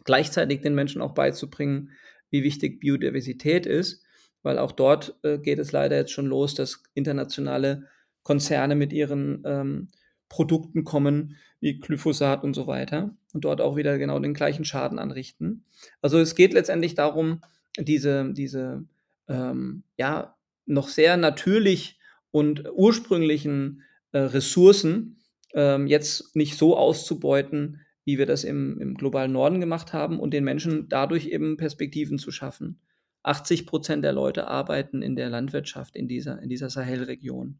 [0.04, 1.90] gleichzeitig den Menschen auch beizubringen,
[2.30, 4.04] wie wichtig Biodiversität ist,
[4.42, 7.86] weil auch dort äh, geht es leider jetzt schon los, dass internationale
[8.22, 9.88] Konzerne mit ihren ähm,
[10.28, 14.98] Produkten kommen, wie Glyphosat und so weiter, und dort auch wieder genau den gleichen Schaden
[14.98, 15.64] anrichten.
[16.00, 17.40] Also es geht letztendlich darum,
[17.78, 18.84] diese, diese
[19.28, 21.98] ähm, ja, noch sehr natürlich
[22.30, 25.18] und ursprünglichen äh, Ressourcen
[25.54, 30.32] ähm, jetzt nicht so auszubeuten, wie wir das im, im globalen Norden gemacht haben und
[30.32, 32.80] den Menschen dadurch eben Perspektiven zu schaffen.
[33.22, 37.58] 80 Prozent der Leute arbeiten in der Landwirtschaft in dieser, in dieser Sahelregion.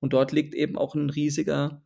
[0.00, 1.82] Und dort liegt eben auch ein riesiger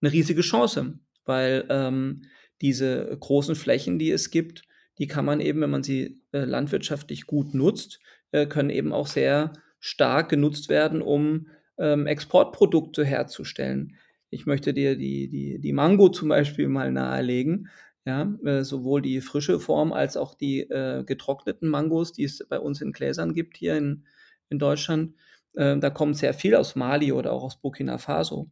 [0.00, 2.22] eine riesige Chance, weil ähm,
[2.60, 4.62] diese großen Flächen, die es gibt,
[4.98, 8.00] die kann man eben, wenn man sie äh, landwirtschaftlich gut nutzt,
[8.32, 13.96] äh, können eben auch sehr stark genutzt werden, um ähm, Exportprodukte herzustellen.
[14.28, 17.68] Ich möchte dir die, die, die Mango zum Beispiel mal nahelegen.
[18.06, 22.58] Ja, äh, sowohl die frische Form als auch die äh, getrockneten Mangos, die es bei
[22.58, 24.04] uns in Gläsern gibt hier in,
[24.48, 25.14] in Deutschland.
[25.54, 28.50] Äh, da kommt sehr viel aus Mali oder auch aus Burkina Faso.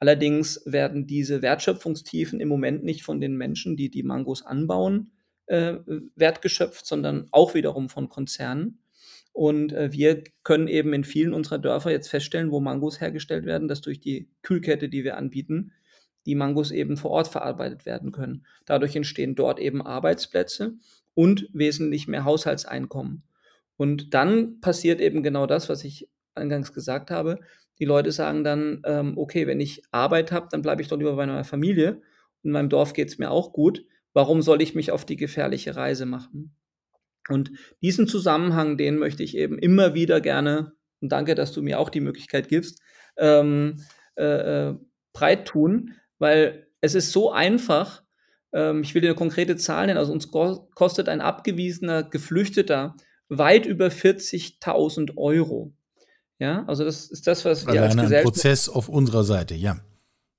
[0.00, 5.12] Allerdings werden diese Wertschöpfungstiefen im Moment nicht von den Menschen, die die Mangos anbauen,
[5.46, 5.74] äh,
[6.16, 8.80] wertgeschöpft, sondern auch wiederum von Konzernen.
[9.32, 13.68] Und äh, wir können eben in vielen unserer Dörfer jetzt feststellen, wo Mangos hergestellt werden,
[13.68, 15.72] dass durch die Kühlkette, die wir anbieten,
[16.26, 18.46] die Mangos eben vor Ort verarbeitet werden können.
[18.64, 20.74] Dadurch entstehen dort eben Arbeitsplätze
[21.14, 23.22] und wesentlich mehr Haushaltseinkommen.
[23.76, 27.40] Und dann passiert eben genau das, was ich eingangs gesagt habe.
[27.80, 31.16] Die Leute sagen dann, ähm, okay, wenn ich Arbeit habe, dann bleibe ich doch lieber
[31.16, 32.02] bei meiner Familie.
[32.42, 33.84] In meinem Dorf geht es mir auch gut.
[34.12, 36.54] Warum soll ich mich auf die gefährliche Reise machen?
[37.28, 41.78] Und diesen Zusammenhang, den möchte ich eben immer wieder gerne, und danke, dass du mir
[41.78, 42.82] auch die Möglichkeit gibst,
[43.16, 43.82] ähm,
[44.16, 44.74] äh, äh
[45.12, 48.04] breit tun, weil es ist so einfach,
[48.52, 52.94] ähm, ich will dir eine konkrete Zahl nennen, also uns kostet ein abgewiesener Geflüchteter
[53.28, 55.72] weit über 40.000 Euro.
[56.40, 58.14] Ja, also das ist das, was wir als Gesellschaft.
[58.14, 59.78] Ein Prozess auf unserer Seite, ja.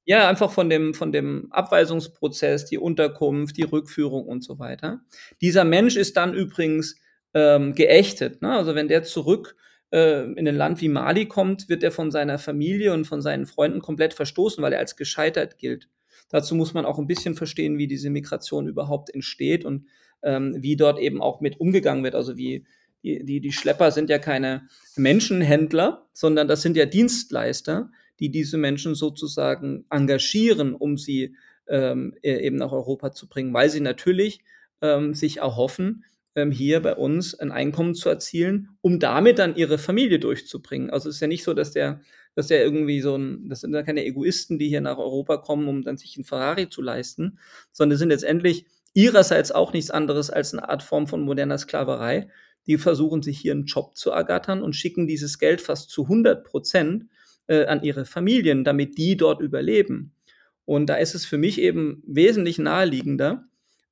[0.03, 5.01] Ja, einfach von dem, von dem Abweisungsprozess, die Unterkunft, die Rückführung und so weiter.
[5.41, 6.95] Dieser Mensch ist dann übrigens
[7.35, 8.41] ähm, geächtet.
[8.41, 8.51] Ne?
[8.51, 9.55] Also wenn der zurück
[9.91, 13.45] äh, in ein Land wie Mali kommt, wird er von seiner Familie und von seinen
[13.45, 15.87] Freunden komplett verstoßen, weil er als gescheitert gilt.
[16.29, 19.85] Dazu muss man auch ein bisschen verstehen, wie diese Migration überhaupt entsteht und
[20.23, 22.15] ähm, wie dort eben auch mit umgegangen wird.
[22.15, 22.65] Also wie
[23.03, 28.57] die, die, die Schlepper sind ja keine Menschenhändler, sondern das sind ja Dienstleister, die diese
[28.57, 31.35] Menschen sozusagen engagieren, um sie
[31.67, 34.41] ähm, e, eben nach Europa zu bringen, weil sie natürlich
[34.81, 39.77] ähm, sich erhoffen, ähm, hier bei uns ein Einkommen zu erzielen, um damit dann ihre
[39.77, 40.89] Familie durchzubringen.
[40.89, 42.01] Also es ist ja nicht so, dass der,
[42.35, 45.67] dass der irgendwie so ein, das sind ja keine Egoisten, die hier nach Europa kommen,
[45.67, 47.39] um dann sich ein Ferrari zu leisten,
[47.71, 52.29] sondern sind letztendlich ihrerseits auch nichts anderes als eine Art Form von moderner Sklaverei.
[52.67, 56.43] Die versuchen sich hier einen Job zu ergattern und schicken dieses Geld fast zu 100
[56.43, 57.05] Prozent
[57.47, 60.13] äh, an ihre Familien, damit die dort überleben.
[60.65, 63.45] Und da ist es für mich eben wesentlich naheliegender,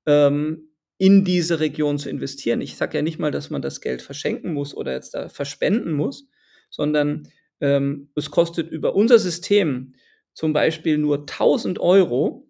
[0.06, 2.62] ähm, in diese Region zu investieren.
[2.62, 5.94] Ich sage ja nicht mal, dass man das Geld verschenken muss oder jetzt da verspenden
[5.94, 6.28] muss,
[6.70, 7.30] sondern
[7.62, 9.94] ähm, es kostet über unser System
[10.34, 12.49] zum Beispiel nur 1000 Euro,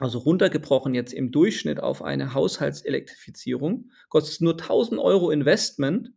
[0.00, 6.12] also runtergebrochen jetzt im Durchschnitt auf eine Haushaltselektrifizierung, kostet es nur 1000 Euro Investment,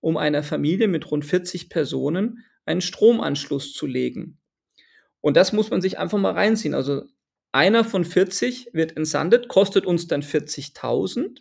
[0.00, 4.38] um einer Familie mit rund 40 Personen einen Stromanschluss zu legen.
[5.20, 6.74] Und das muss man sich einfach mal reinziehen.
[6.74, 7.04] Also
[7.52, 11.38] einer von 40 wird entsandet, kostet uns dann 40.000.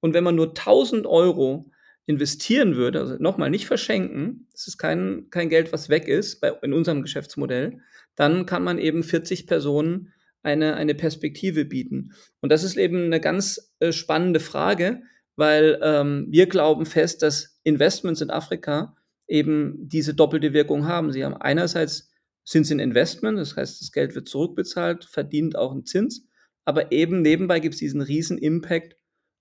[0.00, 1.70] Und wenn man nur 1000 Euro
[2.06, 6.48] investieren würde, also nochmal nicht verschenken, das ist kein, kein Geld, was weg ist bei,
[6.62, 7.80] in unserem Geschäftsmodell,
[8.16, 12.12] dann kann man eben 40 Personen eine, eine Perspektive bieten.
[12.40, 15.02] Und das ist eben eine ganz äh, spannende Frage,
[15.36, 18.96] weil ähm, wir glauben fest, dass Investments in Afrika
[19.28, 21.12] eben diese doppelte Wirkung haben.
[21.12, 22.10] Sie haben einerseits
[22.44, 26.26] sind es ein Investment, das heißt, das Geld wird zurückbezahlt, verdient auch einen Zins,
[26.64, 28.96] aber eben nebenbei gibt es diesen riesen Impact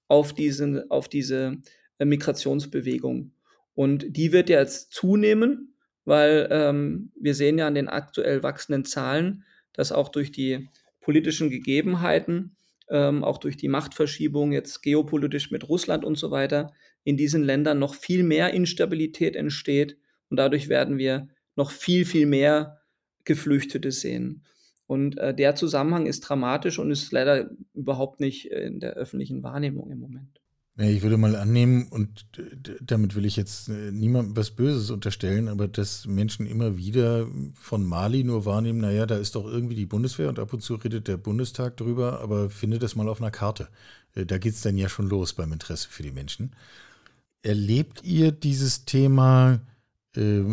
[0.07, 1.57] auf, diesen, auf diese
[1.97, 3.31] äh, Migrationsbewegung.
[3.73, 9.43] Und die wird jetzt zunehmen, weil ähm, wir sehen ja an den aktuell wachsenden Zahlen,
[9.73, 10.69] dass auch durch die
[11.09, 12.55] politischen Gegebenheiten,
[12.87, 16.71] ähm, auch durch die Machtverschiebung jetzt geopolitisch mit Russland und so weiter,
[17.03, 19.97] in diesen Ländern noch viel mehr Instabilität entsteht
[20.29, 22.81] und dadurch werden wir noch viel, viel mehr
[23.23, 24.45] Geflüchtete sehen.
[24.85, 29.41] Und äh, der Zusammenhang ist dramatisch und ist leider überhaupt nicht äh, in der öffentlichen
[29.41, 30.39] Wahrnehmung im Moment.
[30.87, 32.25] Ich würde mal annehmen, und
[32.81, 37.85] damit will ich jetzt äh, niemandem was Böses unterstellen, aber dass Menschen immer wieder von
[37.85, 41.09] Mali nur wahrnehmen, naja, da ist doch irgendwie die Bundeswehr und ab und zu redet
[41.09, 43.67] der Bundestag drüber, aber finde das mal auf einer Karte.
[44.15, 46.55] Äh, da geht es dann ja schon los beim Interesse für die Menschen.
[47.41, 49.59] Erlebt ihr dieses Thema
[50.15, 50.43] äh,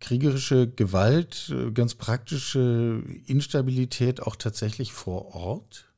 [0.00, 5.93] kriegerische Gewalt, äh, ganz praktische Instabilität auch tatsächlich vor Ort?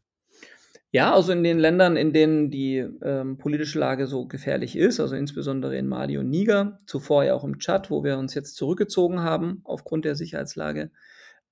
[0.93, 5.15] Ja, also in den Ländern, in denen die ähm, politische Lage so gefährlich ist, also
[5.17, 9.21] insbesondere in Mali und Niger, zuvor ja auch im Tschad, wo wir uns jetzt zurückgezogen
[9.21, 10.91] haben aufgrund der Sicherheitslage,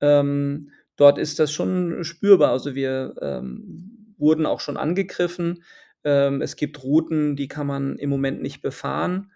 [0.01, 2.53] ähm, dort ist das schon spürbar.
[2.53, 5.65] Also wir ähm, wurden auch schon angegriffen.
[6.05, 9.33] Ähm, es gibt Routen, die kann man im Moment nicht befahren.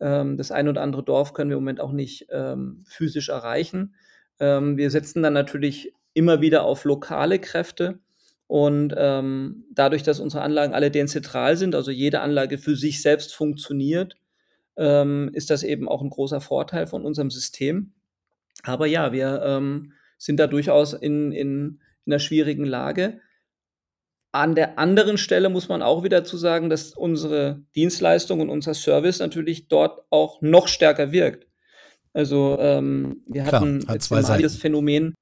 [0.00, 3.94] Ähm, das ein oder andere Dorf können wir im Moment auch nicht ähm, physisch erreichen.
[4.38, 8.00] Wir setzen dann natürlich immer wieder auf lokale Kräfte.
[8.48, 13.34] Und ähm, dadurch, dass unsere Anlagen alle dezentral sind, also jede Anlage für sich selbst
[13.34, 14.16] funktioniert,
[14.76, 17.92] ähm, ist das eben auch ein großer Vorteil von unserem System.
[18.62, 23.20] Aber ja, wir ähm, sind da durchaus in, in, in einer schwierigen Lage.
[24.32, 28.74] An der anderen Stelle muss man auch wieder zu sagen, dass unsere Dienstleistung und unser
[28.74, 31.46] Service natürlich dort auch noch stärker wirkt.
[32.12, 34.42] Also ähm, wir Klar, hatten hat zwei Seiten.
[34.42, 35.14] das Phänomen,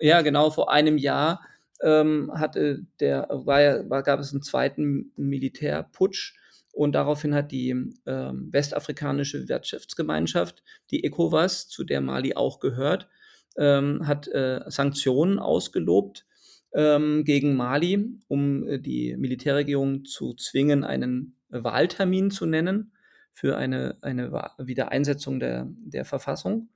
[0.00, 1.40] ja genau, vor einem Jahr
[1.84, 6.34] ähm, hatte der, war, war, gab es einen zweiten Militärputsch
[6.72, 7.70] und daraufhin hat die
[8.06, 13.08] ähm, westafrikanische Wirtschaftsgemeinschaft, die ECOWAS, zu der Mali auch gehört,
[13.56, 16.26] ähm, hat äh, Sanktionen ausgelobt
[16.72, 22.92] ähm, gegen Mali, um äh, die Militärregierung zu zwingen, einen Wahltermin zu nennen
[23.32, 26.70] für eine, eine Wiedereinsetzung der, der Verfassung.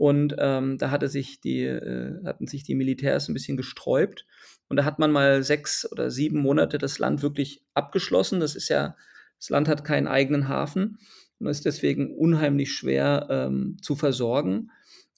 [0.00, 4.24] Und ähm, da hatte sich die, äh, hatten sich die Militärs ein bisschen gesträubt.
[4.66, 8.40] Und da hat man mal sechs oder sieben Monate das Land wirklich abgeschlossen.
[8.40, 8.96] Das ist ja,
[9.38, 10.96] das Land hat keinen eigenen Hafen
[11.38, 14.70] und ist deswegen unheimlich schwer ähm, zu versorgen.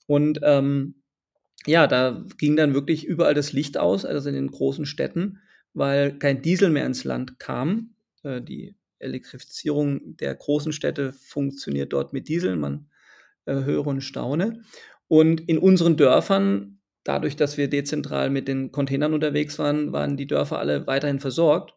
[0.08, 0.96] Und ähm,
[1.64, 5.38] ja, da ging dann wirklich überall das Licht aus, also in den großen Städten,
[5.74, 7.94] weil kein Diesel mehr ins Land kam.
[8.24, 12.88] Äh, die Elektrifizierung der großen Städte funktioniert dort mit Diesel, man
[13.46, 14.62] höre und staune.
[15.09, 20.26] Und in unseren Dörfern, dadurch, dass wir dezentral mit den Containern unterwegs waren, waren die
[20.26, 21.74] Dörfer alle weiterhin versorgt.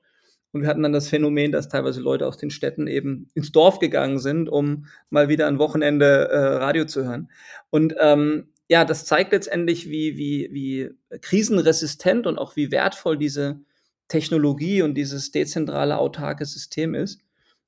[0.51, 3.79] Und wir hatten dann das Phänomen, dass teilweise Leute aus den Städten eben ins Dorf
[3.79, 7.29] gegangen sind, um mal wieder ein Wochenende äh, Radio zu hören.
[7.71, 13.59] Und ähm, ja, das zeigt letztendlich, wie, wie, wie krisenresistent und auch wie wertvoll diese
[14.07, 17.21] Technologie und dieses dezentrale, autarke System ist.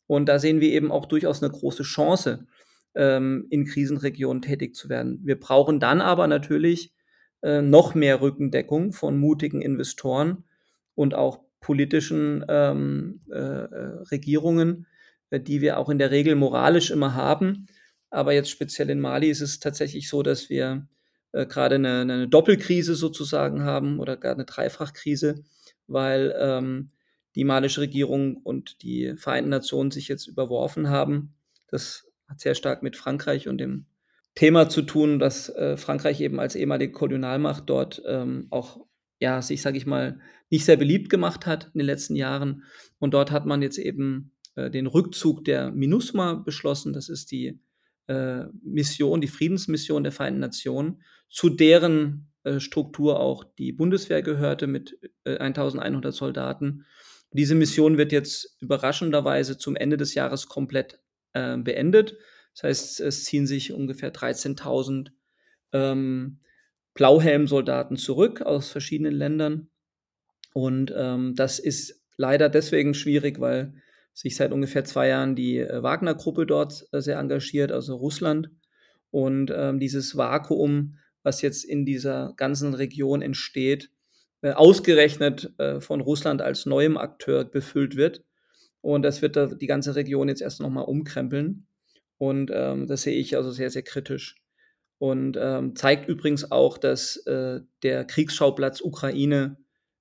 [0.08, 2.48] Und da sehen wir eben auch durchaus eine große Chance,
[2.98, 5.22] ähm, in Krisenregionen tätig zu werden.
[5.24, 6.94] Wir brauchen dann aber natürlich
[7.42, 10.44] äh, noch mehr Rückendeckung von mutigen Investoren
[10.96, 14.88] und auch politischen ähm, äh, äh Regierungen,
[15.30, 17.68] äh, die wir auch in der Regel moralisch immer haben,
[18.10, 20.88] aber jetzt speziell in Mali ist es tatsächlich so, dass wir
[21.34, 25.44] äh, gerade eine, eine, Doppelkrise sozusagen haben oder gar eine Dreifachkrise,
[25.88, 26.92] weil ähm,
[27.36, 31.36] die malische Regierung und die Vereinten Nationen sich jetzt überworfen haben.
[31.68, 33.86] Das hat sehr stark mit Frankreich und dem
[34.36, 38.86] Thema zu tun, dass äh, Frankreich eben als ehemalige Kolonialmacht dort ähm, auch
[39.20, 40.20] ja, sich, sage ich mal,
[40.50, 42.64] nicht sehr beliebt gemacht hat in den letzten Jahren.
[43.00, 46.94] Und dort hat man jetzt eben äh, den Rückzug der MINUSMA beschlossen.
[46.94, 47.60] Das ist die
[48.08, 54.68] äh, Mission, die Friedensmission der Vereinten Nationen, zu deren äh, Struktur auch die Bundeswehr gehörte
[54.68, 56.86] mit 1100 äh, Soldaten.
[57.32, 61.02] Diese Mission wird jetzt überraschenderweise zum Ende des Jahres komplett
[61.38, 62.18] äh, beendet.
[62.54, 65.10] Das heißt, es ziehen sich ungefähr 13.000
[65.74, 66.40] ähm,
[66.94, 69.70] Blauhelm-Soldaten zurück aus verschiedenen Ländern.
[70.54, 73.76] Und ähm, das ist leider deswegen schwierig, weil
[74.14, 78.50] sich seit ungefähr zwei Jahren die äh, Wagner-Gruppe dort äh, sehr engagiert, also Russland.
[79.12, 83.92] Und ähm, dieses Vakuum, was jetzt in dieser ganzen Region entsteht,
[84.42, 88.24] äh, ausgerechnet äh, von Russland als neuem Akteur befüllt wird.
[88.82, 91.68] Und das wird da die ganze Region jetzt erst nochmal umkrempeln.
[92.18, 94.36] Und ähm, das sehe ich also sehr, sehr kritisch.
[95.00, 99.58] Und ähm, zeigt übrigens auch, dass äh, der Kriegsschauplatz Ukraine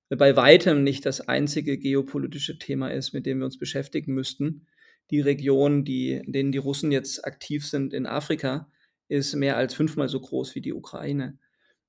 [0.09, 4.65] bei weitem nicht das einzige geopolitische Thema ist, mit dem wir uns beschäftigen müssten.
[5.11, 8.71] Die Region, die, in denen die Russen jetzt aktiv sind in Afrika,
[9.09, 11.37] ist mehr als fünfmal so groß wie die Ukraine.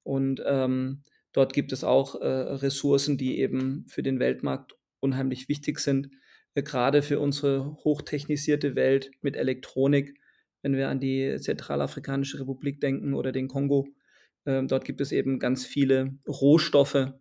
[0.03, 5.79] Und ähm, dort gibt es auch äh, Ressourcen, die eben für den Weltmarkt unheimlich wichtig
[5.79, 6.11] sind,
[6.55, 10.15] gerade für unsere hochtechnisierte Welt mit Elektronik,
[10.63, 13.89] wenn wir an die Zentralafrikanische Republik denken oder den Kongo.
[14.47, 17.13] Ähm, dort gibt es eben ganz viele Rohstoffe,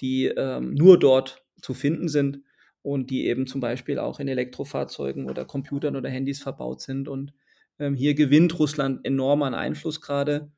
[0.00, 2.40] die ähm, nur dort zu finden sind
[2.82, 7.08] und die eben zum Beispiel auch in Elektrofahrzeugen oder Computern oder Handys verbaut sind.
[7.08, 7.32] Und
[7.78, 10.52] ähm, hier gewinnt Russland enorm an Einfluss gerade,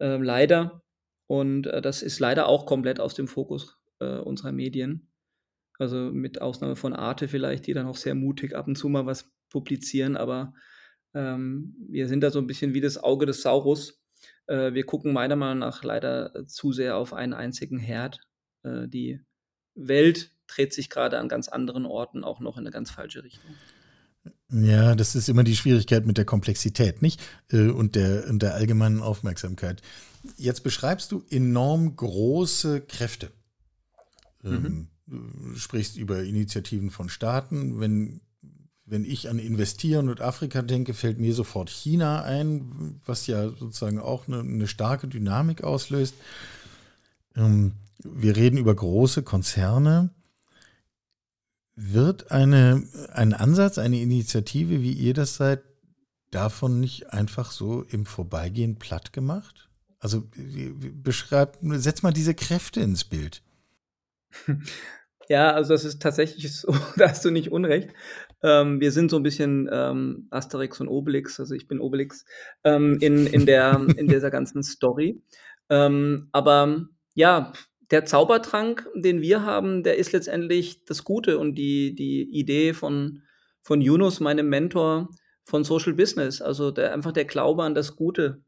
[0.00, 0.82] äh, leider.
[1.26, 5.07] Und äh, das ist leider auch komplett aus dem Fokus äh, unserer Medien.
[5.78, 9.06] Also mit Ausnahme von Arte vielleicht, die dann auch sehr mutig ab und zu mal
[9.06, 10.52] was publizieren, aber
[11.14, 14.02] ähm, wir sind da so ein bisschen wie das Auge des Saurus.
[14.46, 18.20] Äh, wir gucken meiner Meinung nach leider zu sehr auf einen einzigen Herd
[18.62, 19.20] äh, die
[19.74, 23.54] Welt dreht sich gerade an ganz anderen Orten auch noch in eine ganz falsche Richtung.
[24.50, 27.20] Ja, das ist immer die Schwierigkeit mit der Komplexität, nicht?
[27.52, 29.82] Äh, und der, und der allgemeinen Aufmerksamkeit.
[30.36, 33.30] Jetzt beschreibst du enorm große Kräfte.
[34.42, 34.88] Ähm, mhm.
[35.10, 37.80] Du sprichst über Initiativen von Staaten.
[37.80, 38.20] Wenn,
[38.84, 43.98] wenn ich an Investieren und Afrika denke, fällt mir sofort China ein, was ja sozusagen
[43.98, 46.14] auch eine, eine starke Dynamik auslöst.
[47.36, 50.10] Ähm, wir reden über große Konzerne.
[51.74, 52.82] Wird eine,
[53.12, 55.62] ein Ansatz, eine Initiative, wie ihr das seid,
[56.30, 59.68] davon nicht einfach so im Vorbeigehen platt gemacht?
[60.00, 60.28] Also
[61.02, 63.42] beschreib, setz mal diese Kräfte ins Bild.
[65.28, 67.90] Ja, also das ist tatsächlich so, da hast du nicht unrecht.
[68.42, 72.24] Ähm, wir sind so ein bisschen ähm, Asterix und Obelix, also ich bin Obelix,
[72.64, 75.22] ähm, in, in, der, in dieser ganzen Story.
[75.68, 77.52] Ähm, aber ja,
[77.90, 83.22] der Zaubertrank, den wir haben, der ist letztendlich das Gute und die, die Idee von,
[83.62, 85.08] von Yunus, meinem Mentor
[85.44, 86.40] von Social Business.
[86.42, 88.42] Also der, einfach der Glaube an das Gute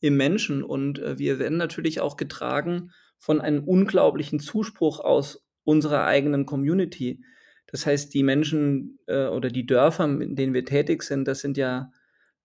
[0.00, 0.62] im Menschen.
[0.64, 7.24] Und äh, wir werden natürlich auch getragen von einem unglaublichen Zuspruch aus unserer eigenen Community.
[7.66, 11.56] Das heißt, die Menschen äh, oder die Dörfer, in denen wir tätig sind, das sind
[11.56, 11.92] ja,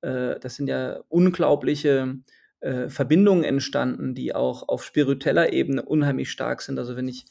[0.02, 2.20] äh, das sind ja unglaubliche
[2.60, 6.80] äh, Verbindungen entstanden, die auch auf spiritueller Ebene unheimlich stark sind.
[6.80, 7.26] Also wenn ich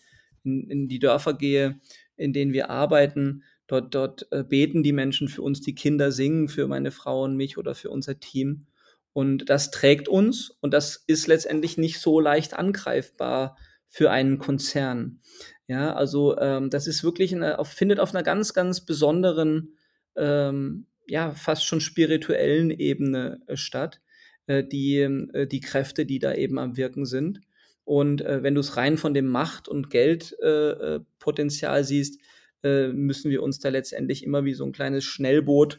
[0.45, 1.81] in, in die Dörfer gehe,
[2.17, 6.49] in denen wir arbeiten, dort, dort äh, beten die Menschen für uns, die Kinder singen
[6.49, 8.67] für meine Frau und mich oder für unser Team.
[9.13, 13.57] Und das trägt uns und das ist letztendlich nicht so leicht angreifbar
[13.89, 15.21] für einen Konzern.
[15.69, 19.77] Ja, also ähm, das ist wirklich eine, auf, findet auf einer ganz, ganz besonderen,
[20.17, 24.01] ähm, ja, fast schon spirituellen Ebene äh, statt.
[24.47, 27.41] Äh, die, äh, die Kräfte, die da eben am Wirken sind.
[27.85, 32.21] Und äh, wenn du es rein von dem Macht- und Geldpotenzial siehst,
[32.63, 35.79] müssen wir uns da letztendlich immer wie so ein kleines Schnellboot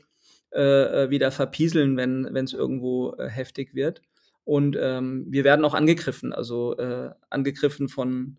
[0.54, 4.04] wieder verpieseln, wenn es irgendwo heftig wird.
[4.48, 8.38] Und ähm, wir werden auch angegriffen, also äh, angegriffen von,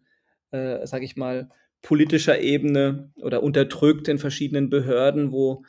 [0.53, 1.51] äh, sage ich mal,
[1.83, 5.67] politischer Ebene oder unterdrückt in verschiedenen Behörden, wo,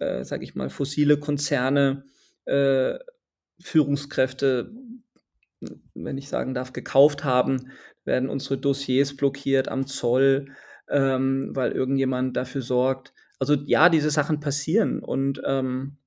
[0.00, 2.02] äh, sage ich mal, fossile Konzerne
[2.46, 2.98] äh,
[3.60, 4.72] Führungskräfte,
[5.94, 7.70] wenn ich sagen darf, gekauft haben,
[8.04, 10.46] werden unsere Dossiers blockiert am Zoll,
[10.88, 13.14] ähm, weil irgendjemand dafür sorgt.
[13.38, 15.98] Also ja, diese Sachen passieren und ähm,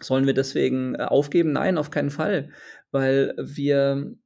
[0.00, 1.52] sollen wir deswegen äh, aufgeben?
[1.52, 2.50] Nein, auf keinen Fall,
[2.96, 4.16] weil wir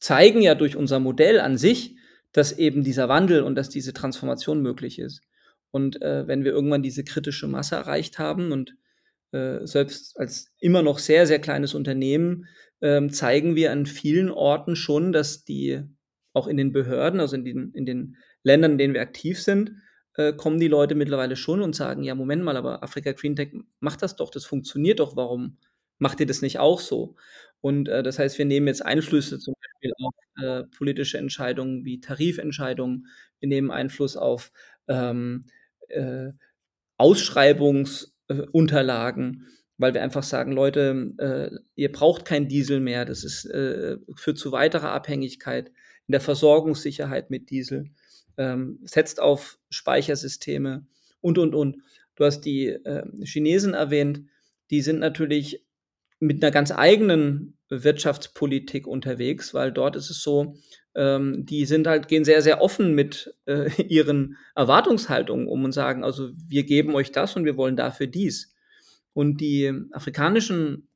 [0.00, 1.96] zeigen ja durch unser Modell an sich,
[2.32, 5.22] dass eben dieser Wandel und dass diese Transformation möglich ist.
[5.70, 8.74] Und äh, wenn wir irgendwann diese kritische Masse erreicht haben und
[9.30, 12.46] äh, selbst als immer noch sehr, sehr kleines Unternehmen
[12.80, 15.82] ähm, zeigen wir an vielen Orten schon, dass die
[16.32, 19.72] auch in den Behörden, also in den, in den Ländern, in denen wir aktiv sind,
[20.14, 23.52] äh, kommen die Leute mittlerweile schon und sagen, ja, Moment mal, aber Afrika Green Tech
[23.78, 25.58] macht das doch, das funktioniert doch, warum
[25.98, 27.16] macht ihr das nicht auch so?
[27.60, 32.00] Und äh, das heißt, wir nehmen jetzt Einflüsse zum Beispiel auf äh, politische Entscheidungen wie
[32.00, 33.06] Tarifentscheidungen,
[33.40, 34.50] wir nehmen Einfluss auf
[34.88, 35.44] ähm,
[35.88, 36.30] äh,
[36.96, 39.46] Ausschreibungsunterlagen,
[39.76, 44.38] weil wir einfach sagen, Leute, äh, ihr braucht kein Diesel mehr, das ist, äh, führt
[44.38, 47.90] zu weiterer Abhängigkeit in der Versorgungssicherheit mit Diesel,
[48.36, 50.86] ähm, setzt auf Speichersysteme
[51.20, 51.78] und, und, und.
[52.16, 54.22] Du hast die äh, Chinesen erwähnt,
[54.70, 55.64] die sind natürlich
[56.20, 60.56] mit einer ganz eigenen Wirtschaftspolitik unterwegs, weil dort ist es so,
[60.94, 66.04] ähm, die sind halt, gehen sehr, sehr offen mit äh, ihren Erwartungshaltungen um und sagen,
[66.04, 68.54] also wir geben euch das und wir wollen dafür dies.
[69.12, 70.88] Und die afrikanischen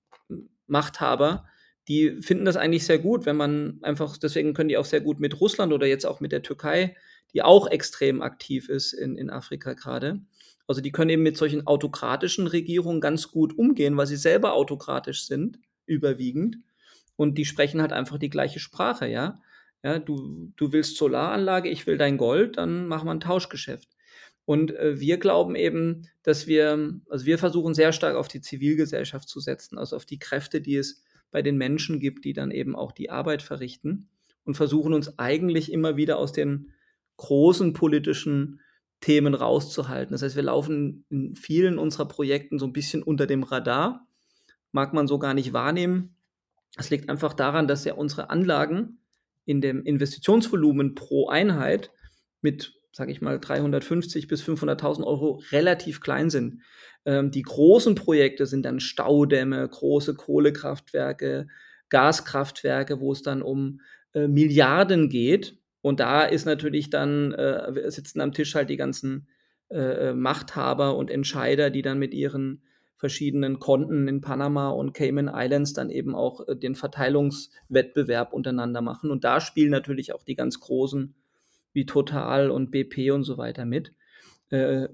[0.66, 1.44] Machthaber,
[1.88, 5.20] die finden das eigentlich sehr gut, wenn man einfach, deswegen können die auch sehr gut
[5.20, 6.96] mit Russland oder jetzt auch mit der Türkei,
[7.34, 10.20] die auch extrem aktiv ist in, in Afrika gerade.
[10.72, 15.26] Also die können eben mit solchen autokratischen Regierungen ganz gut umgehen, weil sie selber autokratisch
[15.26, 16.56] sind, überwiegend.
[17.14, 19.42] Und die sprechen halt einfach die gleiche Sprache, ja.
[19.84, 23.90] Ja, du, du willst Solaranlage, ich will dein Gold, dann machen wir ein Tauschgeschäft.
[24.46, 29.28] Und äh, wir glauben eben, dass wir, also wir versuchen sehr stark auf die Zivilgesellschaft
[29.28, 32.74] zu setzen, also auf die Kräfte, die es bei den Menschen gibt, die dann eben
[32.74, 34.08] auch die Arbeit verrichten
[34.44, 36.72] und versuchen uns eigentlich immer wieder aus den
[37.18, 38.60] großen politischen
[39.02, 40.12] Themen rauszuhalten.
[40.12, 44.06] Das heißt, wir laufen in vielen unserer Projekten so ein bisschen unter dem Radar,
[44.70, 46.16] mag man so gar nicht wahrnehmen.
[46.78, 49.00] Es liegt einfach daran, dass ja unsere Anlagen
[49.44, 51.90] in dem Investitionsvolumen pro Einheit
[52.40, 56.62] mit, sage ich mal, 350 bis 500.000 Euro relativ klein sind.
[57.04, 61.48] Ähm, die großen Projekte sind dann Staudämme, große Kohlekraftwerke,
[61.88, 63.80] Gaskraftwerke, wo es dann um
[64.14, 65.58] äh, Milliarden geht.
[65.82, 69.28] Und da ist natürlich dann, äh, sitzen am Tisch halt die ganzen
[69.68, 72.62] äh, äh Machthaber und Entscheider, die dann mit ihren
[72.96, 79.10] verschiedenen Konten in Panama und Cayman Islands dann eben auch äh, den Verteilungswettbewerb untereinander machen.
[79.10, 81.14] Und da spielen natürlich auch die ganz großen
[81.72, 83.92] wie Total und BP und so weiter mit.
[84.50, 84.86] Äh,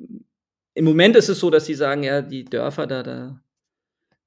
[0.72, 3.42] Im Moment ist es so, dass sie sagen, ja, die Dörfer da, da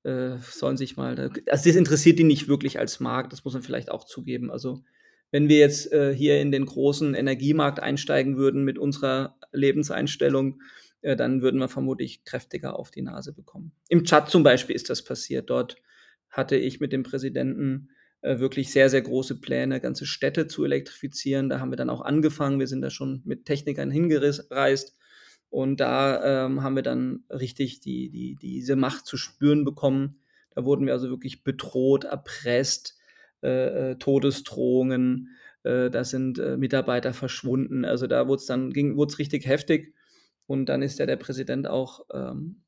[0.04, 3.54] äh, sollen sich mal, da, also das interessiert die nicht wirklich als Markt, das muss
[3.56, 4.52] man vielleicht auch zugeben.
[4.52, 4.84] Also
[5.32, 10.62] wenn wir jetzt äh, hier in den großen Energiemarkt einsteigen würden mit unserer Lebenseinstellung,
[11.02, 13.72] äh, dann würden wir vermutlich kräftiger auf die Nase bekommen.
[13.88, 15.50] Im Chat zum Beispiel ist das passiert.
[15.50, 15.78] Dort
[16.30, 17.90] hatte ich mit dem Präsidenten
[18.22, 21.50] äh, wirklich sehr, sehr große Pläne, ganze Städte zu elektrifizieren.
[21.50, 22.60] Da haben wir dann auch angefangen.
[22.60, 24.96] Wir sind da schon mit Technikern hingereist.
[25.50, 30.22] Und da ähm, haben wir dann richtig die, die, diese Macht zu spüren bekommen.
[30.56, 32.98] Da wurden wir also wirklich bedroht, erpresst,
[33.42, 35.30] äh, äh Todesdrohungen,
[35.64, 37.86] äh, da sind äh, Mitarbeiter verschwunden.
[37.86, 39.94] Also da wurde es dann ging, wurde richtig heftig.
[40.48, 42.64] Und dann ist ja der Präsident auch ähm,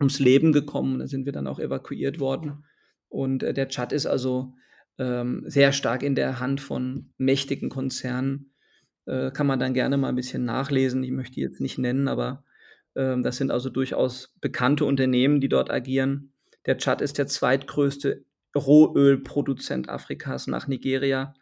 [0.00, 0.98] ums Leben gekommen.
[0.98, 2.64] Da sind wir dann auch evakuiert worden.
[3.08, 4.54] Und äh, der Tschad ist also
[4.98, 8.52] ähm, sehr stark in der Hand von mächtigen Konzernen.
[9.06, 11.02] Äh, kann man dann gerne mal ein bisschen nachlesen.
[11.02, 12.44] Ich möchte die jetzt nicht nennen, aber
[12.94, 16.32] äh, das sind also durchaus bekannte Unternehmen, die dort agieren.
[16.66, 18.24] Der Tschad ist der zweitgrößte
[18.54, 21.34] Rohölproduzent Afrikas nach Nigeria.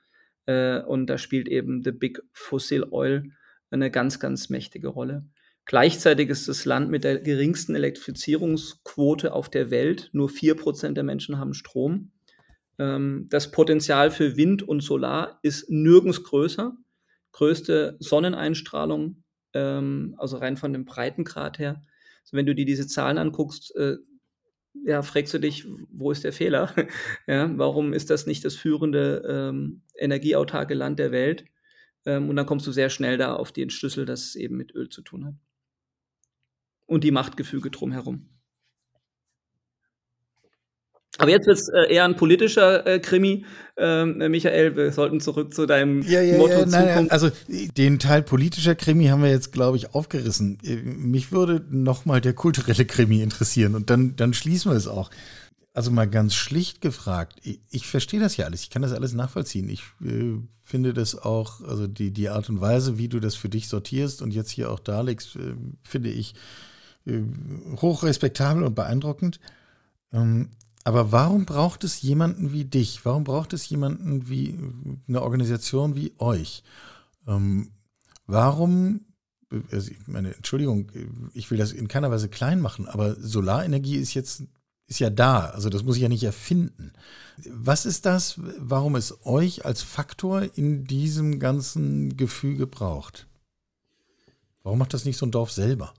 [0.47, 3.25] Äh, und da spielt eben The Big Fossil Oil
[3.71, 5.27] eine ganz, ganz mächtige Rolle.
[5.65, 10.11] Gleichzeitig ist das Land mit der geringsten Elektrifizierungsquote auf der Welt.
[10.13, 12.11] Nur 4% der Menschen haben Strom.
[12.79, 16.77] Ähm, das Potenzial für Wind und Solar ist nirgends größer.
[17.33, 21.85] Größte Sonneneinstrahlung, ähm, also rein von dem Breitengrad her.
[22.23, 23.99] Also wenn du dir diese Zahlen anguckst, äh,
[24.85, 26.75] ja, fragst du dich, wo ist der Fehler?
[27.27, 31.45] ja, warum ist das nicht das führende ähm, energieautarke Land der Welt?
[32.07, 34.75] Ähm, und dann kommst du sehr schnell da auf den Schlüssel, dass es eben mit
[34.75, 35.35] Öl zu tun hat
[36.91, 38.29] und die Machtgefüge drumherum.
[41.21, 43.45] Aber jetzt wird es äh, eher ein politischer äh, Krimi.
[43.77, 48.23] Ähm, Michael, wir sollten zurück zu deinem ja, ja, Motto ja, nein, Also den Teil
[48.23, 50.59] politischer Krimi haben wir jetzt, glaube ich, aufgerissen.
[50.65, 54.89] Äh, mich würde noch mal der kulturelle Krimi interessieren und dann, dann schließen wir es
[54.89, 55.11] auch.
[55.73, 59.13] Also mal ganz schlicht gefragt, ich, ich verstehe das ja alles, ich kann das alles
[59.13, 59.69] nachvollziehen.
[59.69, 63.51] Ich äh, finde das auch, also die, die Art und Weise, wie du das für
[63.51, 66.35] dich sortierst und jetzt hier auch darlegst, äh, finde ich
[67.07, 67.21] äh,
[67.77, 69.39] hochrespektabel und beeindruckend.
[70.13, 70.49] Ähm,
[70.85, 73.05] aber warum braucht es jemanden wie dich?
[73.05, 74.59] Warum braucht es jemanden wie
[75.09, 76.63] eine Organisation wie euch?
[77.27, 77.71] Ähm,
[78.27, 79.01] warum
[79.73, 80.91] also meine Entschuldigung,
[81.35, 84.45] ich will das in keiner Weise klein machen, aber Solarenergie ist jetzt
[84.87, 86.93] ist ja da, also das muss ich ja nicht erfinden.
[87.49, 93.29] Was ist das, warum es euch als Faktor in diesem ganzen Gefüge braucht?
[94.65, 95.95] Warum macht das nicht so ein Dorf selber?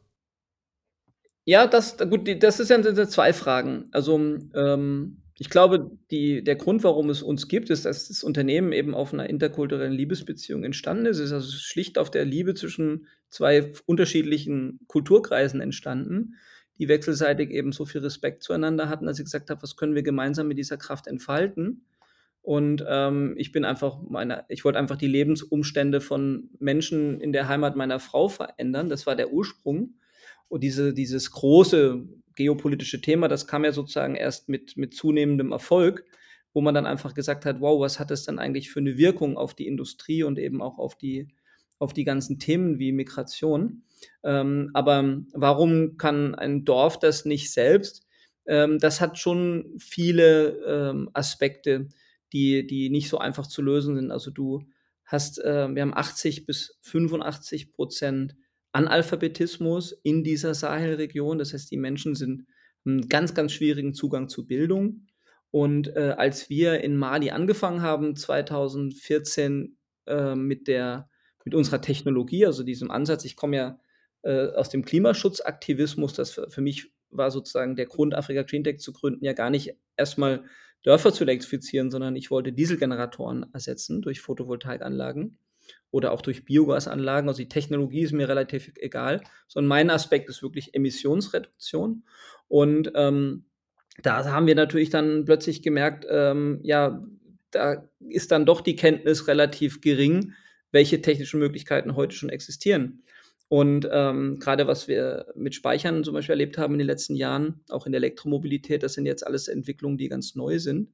[1.52, 3.90] Ja, das, gut, das ist ja zwei Fragen.
[3.92, 4.18] Also,
[4.56, 8.96] ähm, ich glaube, die, der Grund, warum es uns gibt, ist, dass das Unternehmen eben
[8.96, 11.18] auf einer interkulturellen Liebesbeziehung entstanden ist.
[11.18, 16.36] Es ist also schlicht auf der Liebe zwischen zwei unterschiedlichen Kulturkreisen entstanden,
[16.78, 20.04] die wechselseitig eben so viel Respekt zueinander hatten, dass ich gesagt habe, was können wir
[20.04, 21.84] gemeinsam mit dieser Kraft entfalten?
[22.42, 27.50] Und ähm, ich bin einfach meiner, ich wollte einfach die Lebensumstände von Menschen in der
[27.50, 28.88] Heimat meiner Frau verändern.
[28.88, 29.96] Das war der Ursprung.
[30.52, 32.04] Und diese, dieses große
[32.36, 36.04] geopolitische Thema, das kam ja sozusagen erst mit, mit zunehmendem Erfolg,
[36.54, 39.38] wo man dann einfach gesagt hat, wow, was hat das dann eigentlich für eine Wirkung
[39.38, 41.30] auf die Industrie und eben auch auf die,
[41.80, 43.84] auf die ganzen Themen wie Migration.
[44.26, 48.06] Ähm, aber warum kann ein Dorf das nicht selbst?
[48.46, 51.88] Ähm, das hat schon viele ähm, Aspekte,
[52.34, 54.12] die, die nicht so einfach zu lösen sind.
[54.12, 54.68] Also du
[55.06, 58.36] hast, äh, wir haben 80 bis 85 Prozent
[58.74, 61.38] Analphabetismus in dieser Sahelregion.
[61.38, 62.46] Das heißt, die Menschen sind
[62.86, 65.08] einen ganz, ganz schwierigen Zugang zu Bildung.
[65.52, 71.10] Und äh, als wir in Mali angefangen haben, 2014 äh, mit, der,
[71.44, 73.80] mit unserer Technologie, also diesem Ansatz, ich komme ja
[74.24, 78.80] äh, aus dem Klimaschutzaktivismus, das für, für, mich war sozusagen der Grund, Afrika Green Tech
[78.80, 80.46] zu gründen, ja gar nicht erstmal
[80.84, 85.38] Dörfer zu elektrifizieren, sondern ich wollte Dieselgeneratoren ersetzen durch Photovoltaikanlagen
[85.92, 87.30] oder auch durch Biogasanlagen.
[87.30, 92.04] Also die Technologie ist mir relativ egal, sondern mein Aspekt ist wirklich Emissionsreduktion.
[92.48, 93.46] Und ähm,
[94.02, 97.06] da haben wir natürlich dann plötzlich gemerkt, ähm, ja,
[97.52, 100.34] da ist dann doch die Kenntnis relativ gering,
[100.72, 103.04] welche technischen Möglichkeiten heute schon existieren.
[103.50, 107.60] Und ähm, gerade was wir mit Speichern zum Beispiel erlebt haben in den letzten Jahren,
[107.68, 110.90] auch in der Elektromobilität, das sind jetzt alles Entwicklungen, die ganz neu sind.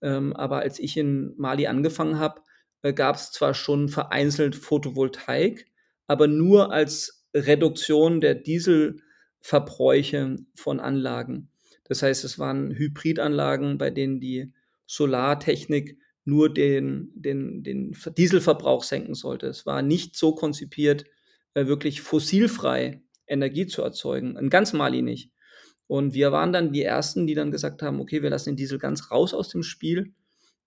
[0.00, 2.40] Ähm, aber als ich in Mali angefangen habe,
[2.82, 5.66] äh, gab es zwar schon vereinzelt Photovoltaik,
[6.06, 11.48] aber nur als Reduktion der Dieselverbräuche von Anlagen.
[11.84, 14.52] Das heißt, es waren Hybridanlagen, bei denen die
[14.86, 19.46] Solartechnik nur den, den, den Dieselverbrauch senken sollte.
[19.46, 21.04] Es war nicht so konzipiert,
[21.54, 24.36] äh, wirklich fossilfrei Energie zu erzeugen.
[24.36, 25.30] In ganz Mali nicht.
[25.86, 28.78] Und wir waren dann die Ersten, die dann gesagt haben, okay, wir lassen den Diesel
[28.78, 30.14] ganz raus aus dem Spiel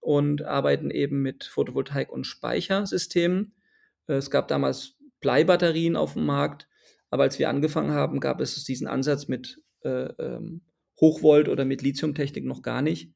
[0.05, 3.53] und arbeiten eben mit Photovoltaik- und Speichersystemen.
[4.07, 6.67] Äh, es gab damals Bleibatterien auf dem Markt,
[7.09, 10.61] aber als wir angefangen haben, gab es diesen Ansatz mit äh, ähm,
[11.01, 13.13] Hochvolt oder mit Lithiumtechnik noch gar nicht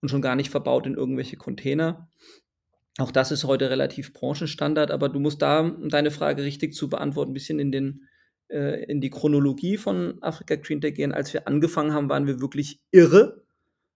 [0.00, 2.08] und schon gar nicht verbaut in irgendwelche Container.
[2.98, 6.90] Auch das ist heute relativ Branchenstandard, aber du musst da, um deine Frage richtig zu
[6.90, 8.08] beantworten, ein bisschen in, den,
[8.48, 11.12] äh, in die Chronologie von Afrika Green Tech gehen.
[11.12, 13.44] Als wir angefangen haben, waren wir wirklich irre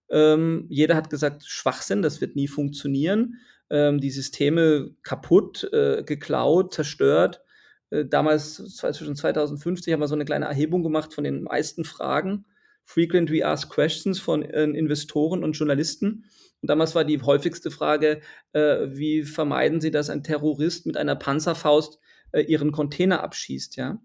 [0.09, 3.35] ähm, jeder hat gesagt, Schwachsinn, das wird nie funktionieren.
[3.69, 7.41] Ähm, die Systeme kaputt, äh, geklaut, zerstört.
[7.89, 12.45] Äh, damals, zwischen 2050, haben wir so eine kleine Erhebung gemacht von den meisten Fragen.
[12.85, 16.23] Frequently Asked Questions von äh, Investoren und Journalisten.
[16.61, 18.21] Und damals war die häufigste Frage,
[18.53, 21.99] äh, wie vermeiden Sie, dass ein Terrorist mit einer Panzerfaust
[22.31, 23.99] äh, Ihren Container abschießt, ja?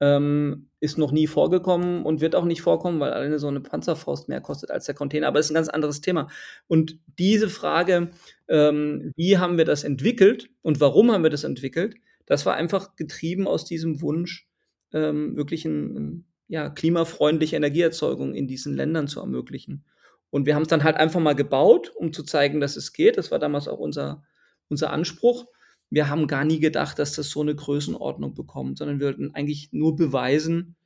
[0.00, 4.28] Ähm, ist noch nie vorgekommen und wird auch nicht vorkommen, weil alleine so eine Panzerfaust
[4.28, 5.26] mehr kostet als der Container.
[5.26, 6.28] Aber es ist ein ganz anderes Thema.
[6.68, 8.10] Und diese Frage,
[8.48, 11.96] ähm, wie haben wir das entwickelt und warum haben wir das entwickelt,
[12.26, 14.48] das war einfach getrieben aus diesem Wunsch,
[14.92, 19.84] ähm, wirklich ein, ein, ja, klimafreundliche Energieerzeugung in diesen Ländern zu ermöglichen.
[20.30, 23.16] Und wir haben es dann halt einfach mal gebaut, um zu zeigen, dass es geht.
[23.16, 24.22] Das war damals auch unser,
[24.68, 25.46] unser Anspruch
[25.90, 29.70] wir haben gar nie gedacht, dass das so eine Größenordnung bekommt, sondern wir wollten eigentlich
[29.72, 30.76] nur beweisen,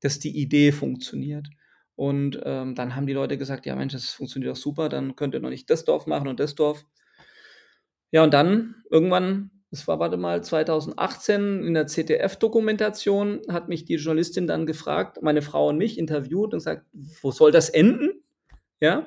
[0.00, 1.48] dass die Idee funktioniert.
[1.94, 5.34] Und ähm, dann haben die Leute gesagt, ja Mensch, das funktioniert doch super, dann könnt
[5.34, 6.84] ihr noch nicht das Dorf machen und das Dorf.
[8.10, 13.94] Ja, und dann irgendwann, das war, warte mal, 2018 in der ZDF-Dokumentation, hat mich die
[13.94, 16.86] Journalistin dann gefragt, meine Frau und mich interviewt und gesagt,
[17.22, 18.22] wo soll das enden?
[18.80, 19.06] Ja,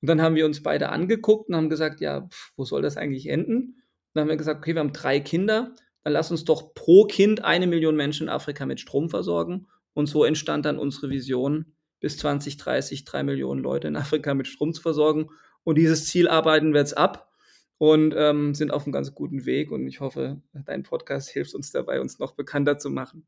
[0.00, 2.96] und dann haben wir uns beide angeguckt und haben gesagt, ja, pf, wo soll das
[2.96, 3.79] eigentlich enden?
[4.12, 7.44] Dann haben wir gesagt, okay, wir haben drei Kinder, dann lass uns doch pro Kind
[7.44, 9.66] eine Million Menschen in Afrika mit Strom versorgen.
[9.92, 14.72] Und so entstand dann unsere Vision, bis 2030 drei Millionen Leute in Afrika mit Strom
[14.72, 15.28] zu versorgen.
[15.64, 17.30] Und dieses Ziel arbeiten wir jetzt ab
[17.78, 19.70] und ähm, sind auf einem ganz guten Weg.
[19.70, 23.26] Und ich hoffe, dein Podcast hilft uns dabei, uns noch bekannter zu machen.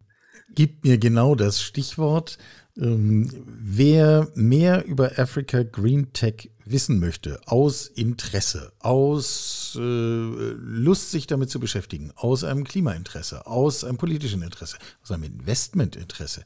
[0.54, 2.38] Gib mir genau das Stichwort.
[2.76, 11.26] Ähm, wer mehr über Africa Green Tech wissen möchte, aus Interesse, aus äh, Lust, sich
[11.26, 16.44] damit zu beschäftigen, aus einem Klimainteresse, aus einem politischen Interesse, aus einem Investmentinteresse,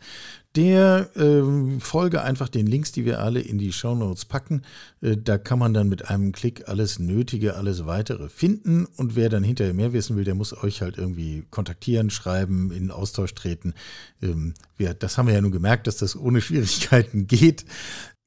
[0.56, 4.62] der äh, folge einfach den Links, die wir alle in die Shownotes packen.
[5.02, 8.86] Äh, da kann man dann mit einem Klick alles Nötige, alles weitere finden.
[8.96, 12.90] Und wer dann hinterher mehr wissen will, der muss euch halt irgendwie kontaktieren, schreiben, in
[12.90, 13.74] Austausch treten.
[14.22, 17.66] Ähm, wir, das haben wir ja nun gemerkt, dass das ohne Schwierigkeiten geht.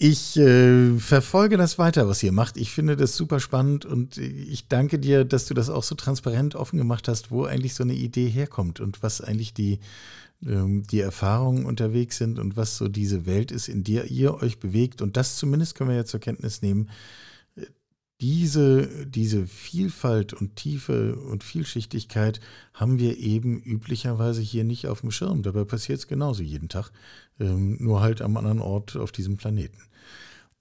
[0.01, 2.55] Ich äh, verfolge das weiter, was ihr macht.
[2.55, 6.55] Ich finde das super spannend und ich danke dir, dass du das auch so transparent
[6.55, 9.79] offen gemacht hast, wo eigentlich so eine Idee herkommt und was eigentlich die,
[10.45, 14.57] ähm, die Erfahrungen unterwegs sind und was so diese Welt ist, in der ihr euch
[14.57, 15.01] bewegt.
[15.01, 16.87] Und das zumindest können wir ja zur Kenntnis nehmen.
[18.21, 22.41] Diese, diese Vielfalt und Tiefe und Vielschichtigkeit
[22.73, 25.41] haben wir eben üblicherweise hier nicht auf dem Schirm.
[25.41, 26.91] Dabei passiert es genauso jeden Tag,
[27.39, 29.79] ähm, nur halt am anderen Ort auf diesem Planeten.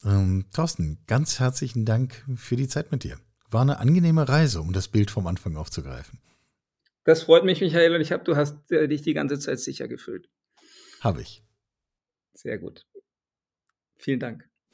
[0.04, 3.18] Ähm, Thorsten, ganz herzlichen Dank für die Zeit mit dir.
[3.50, 6.20] War eine angenehme Reise, um das Bild vom Anfang aufzugreifen.
[7.02, 9.88] Das freut mich, Michael, und ich habe, du hast äh, dich die ganze Zeit sicher
[9.88, 10.28] gefühlt.
[11.00, 11.42] Habe ich.
[12.34, 12.86] Sehr gut.
[13.96, 14.48] Vielen Dank.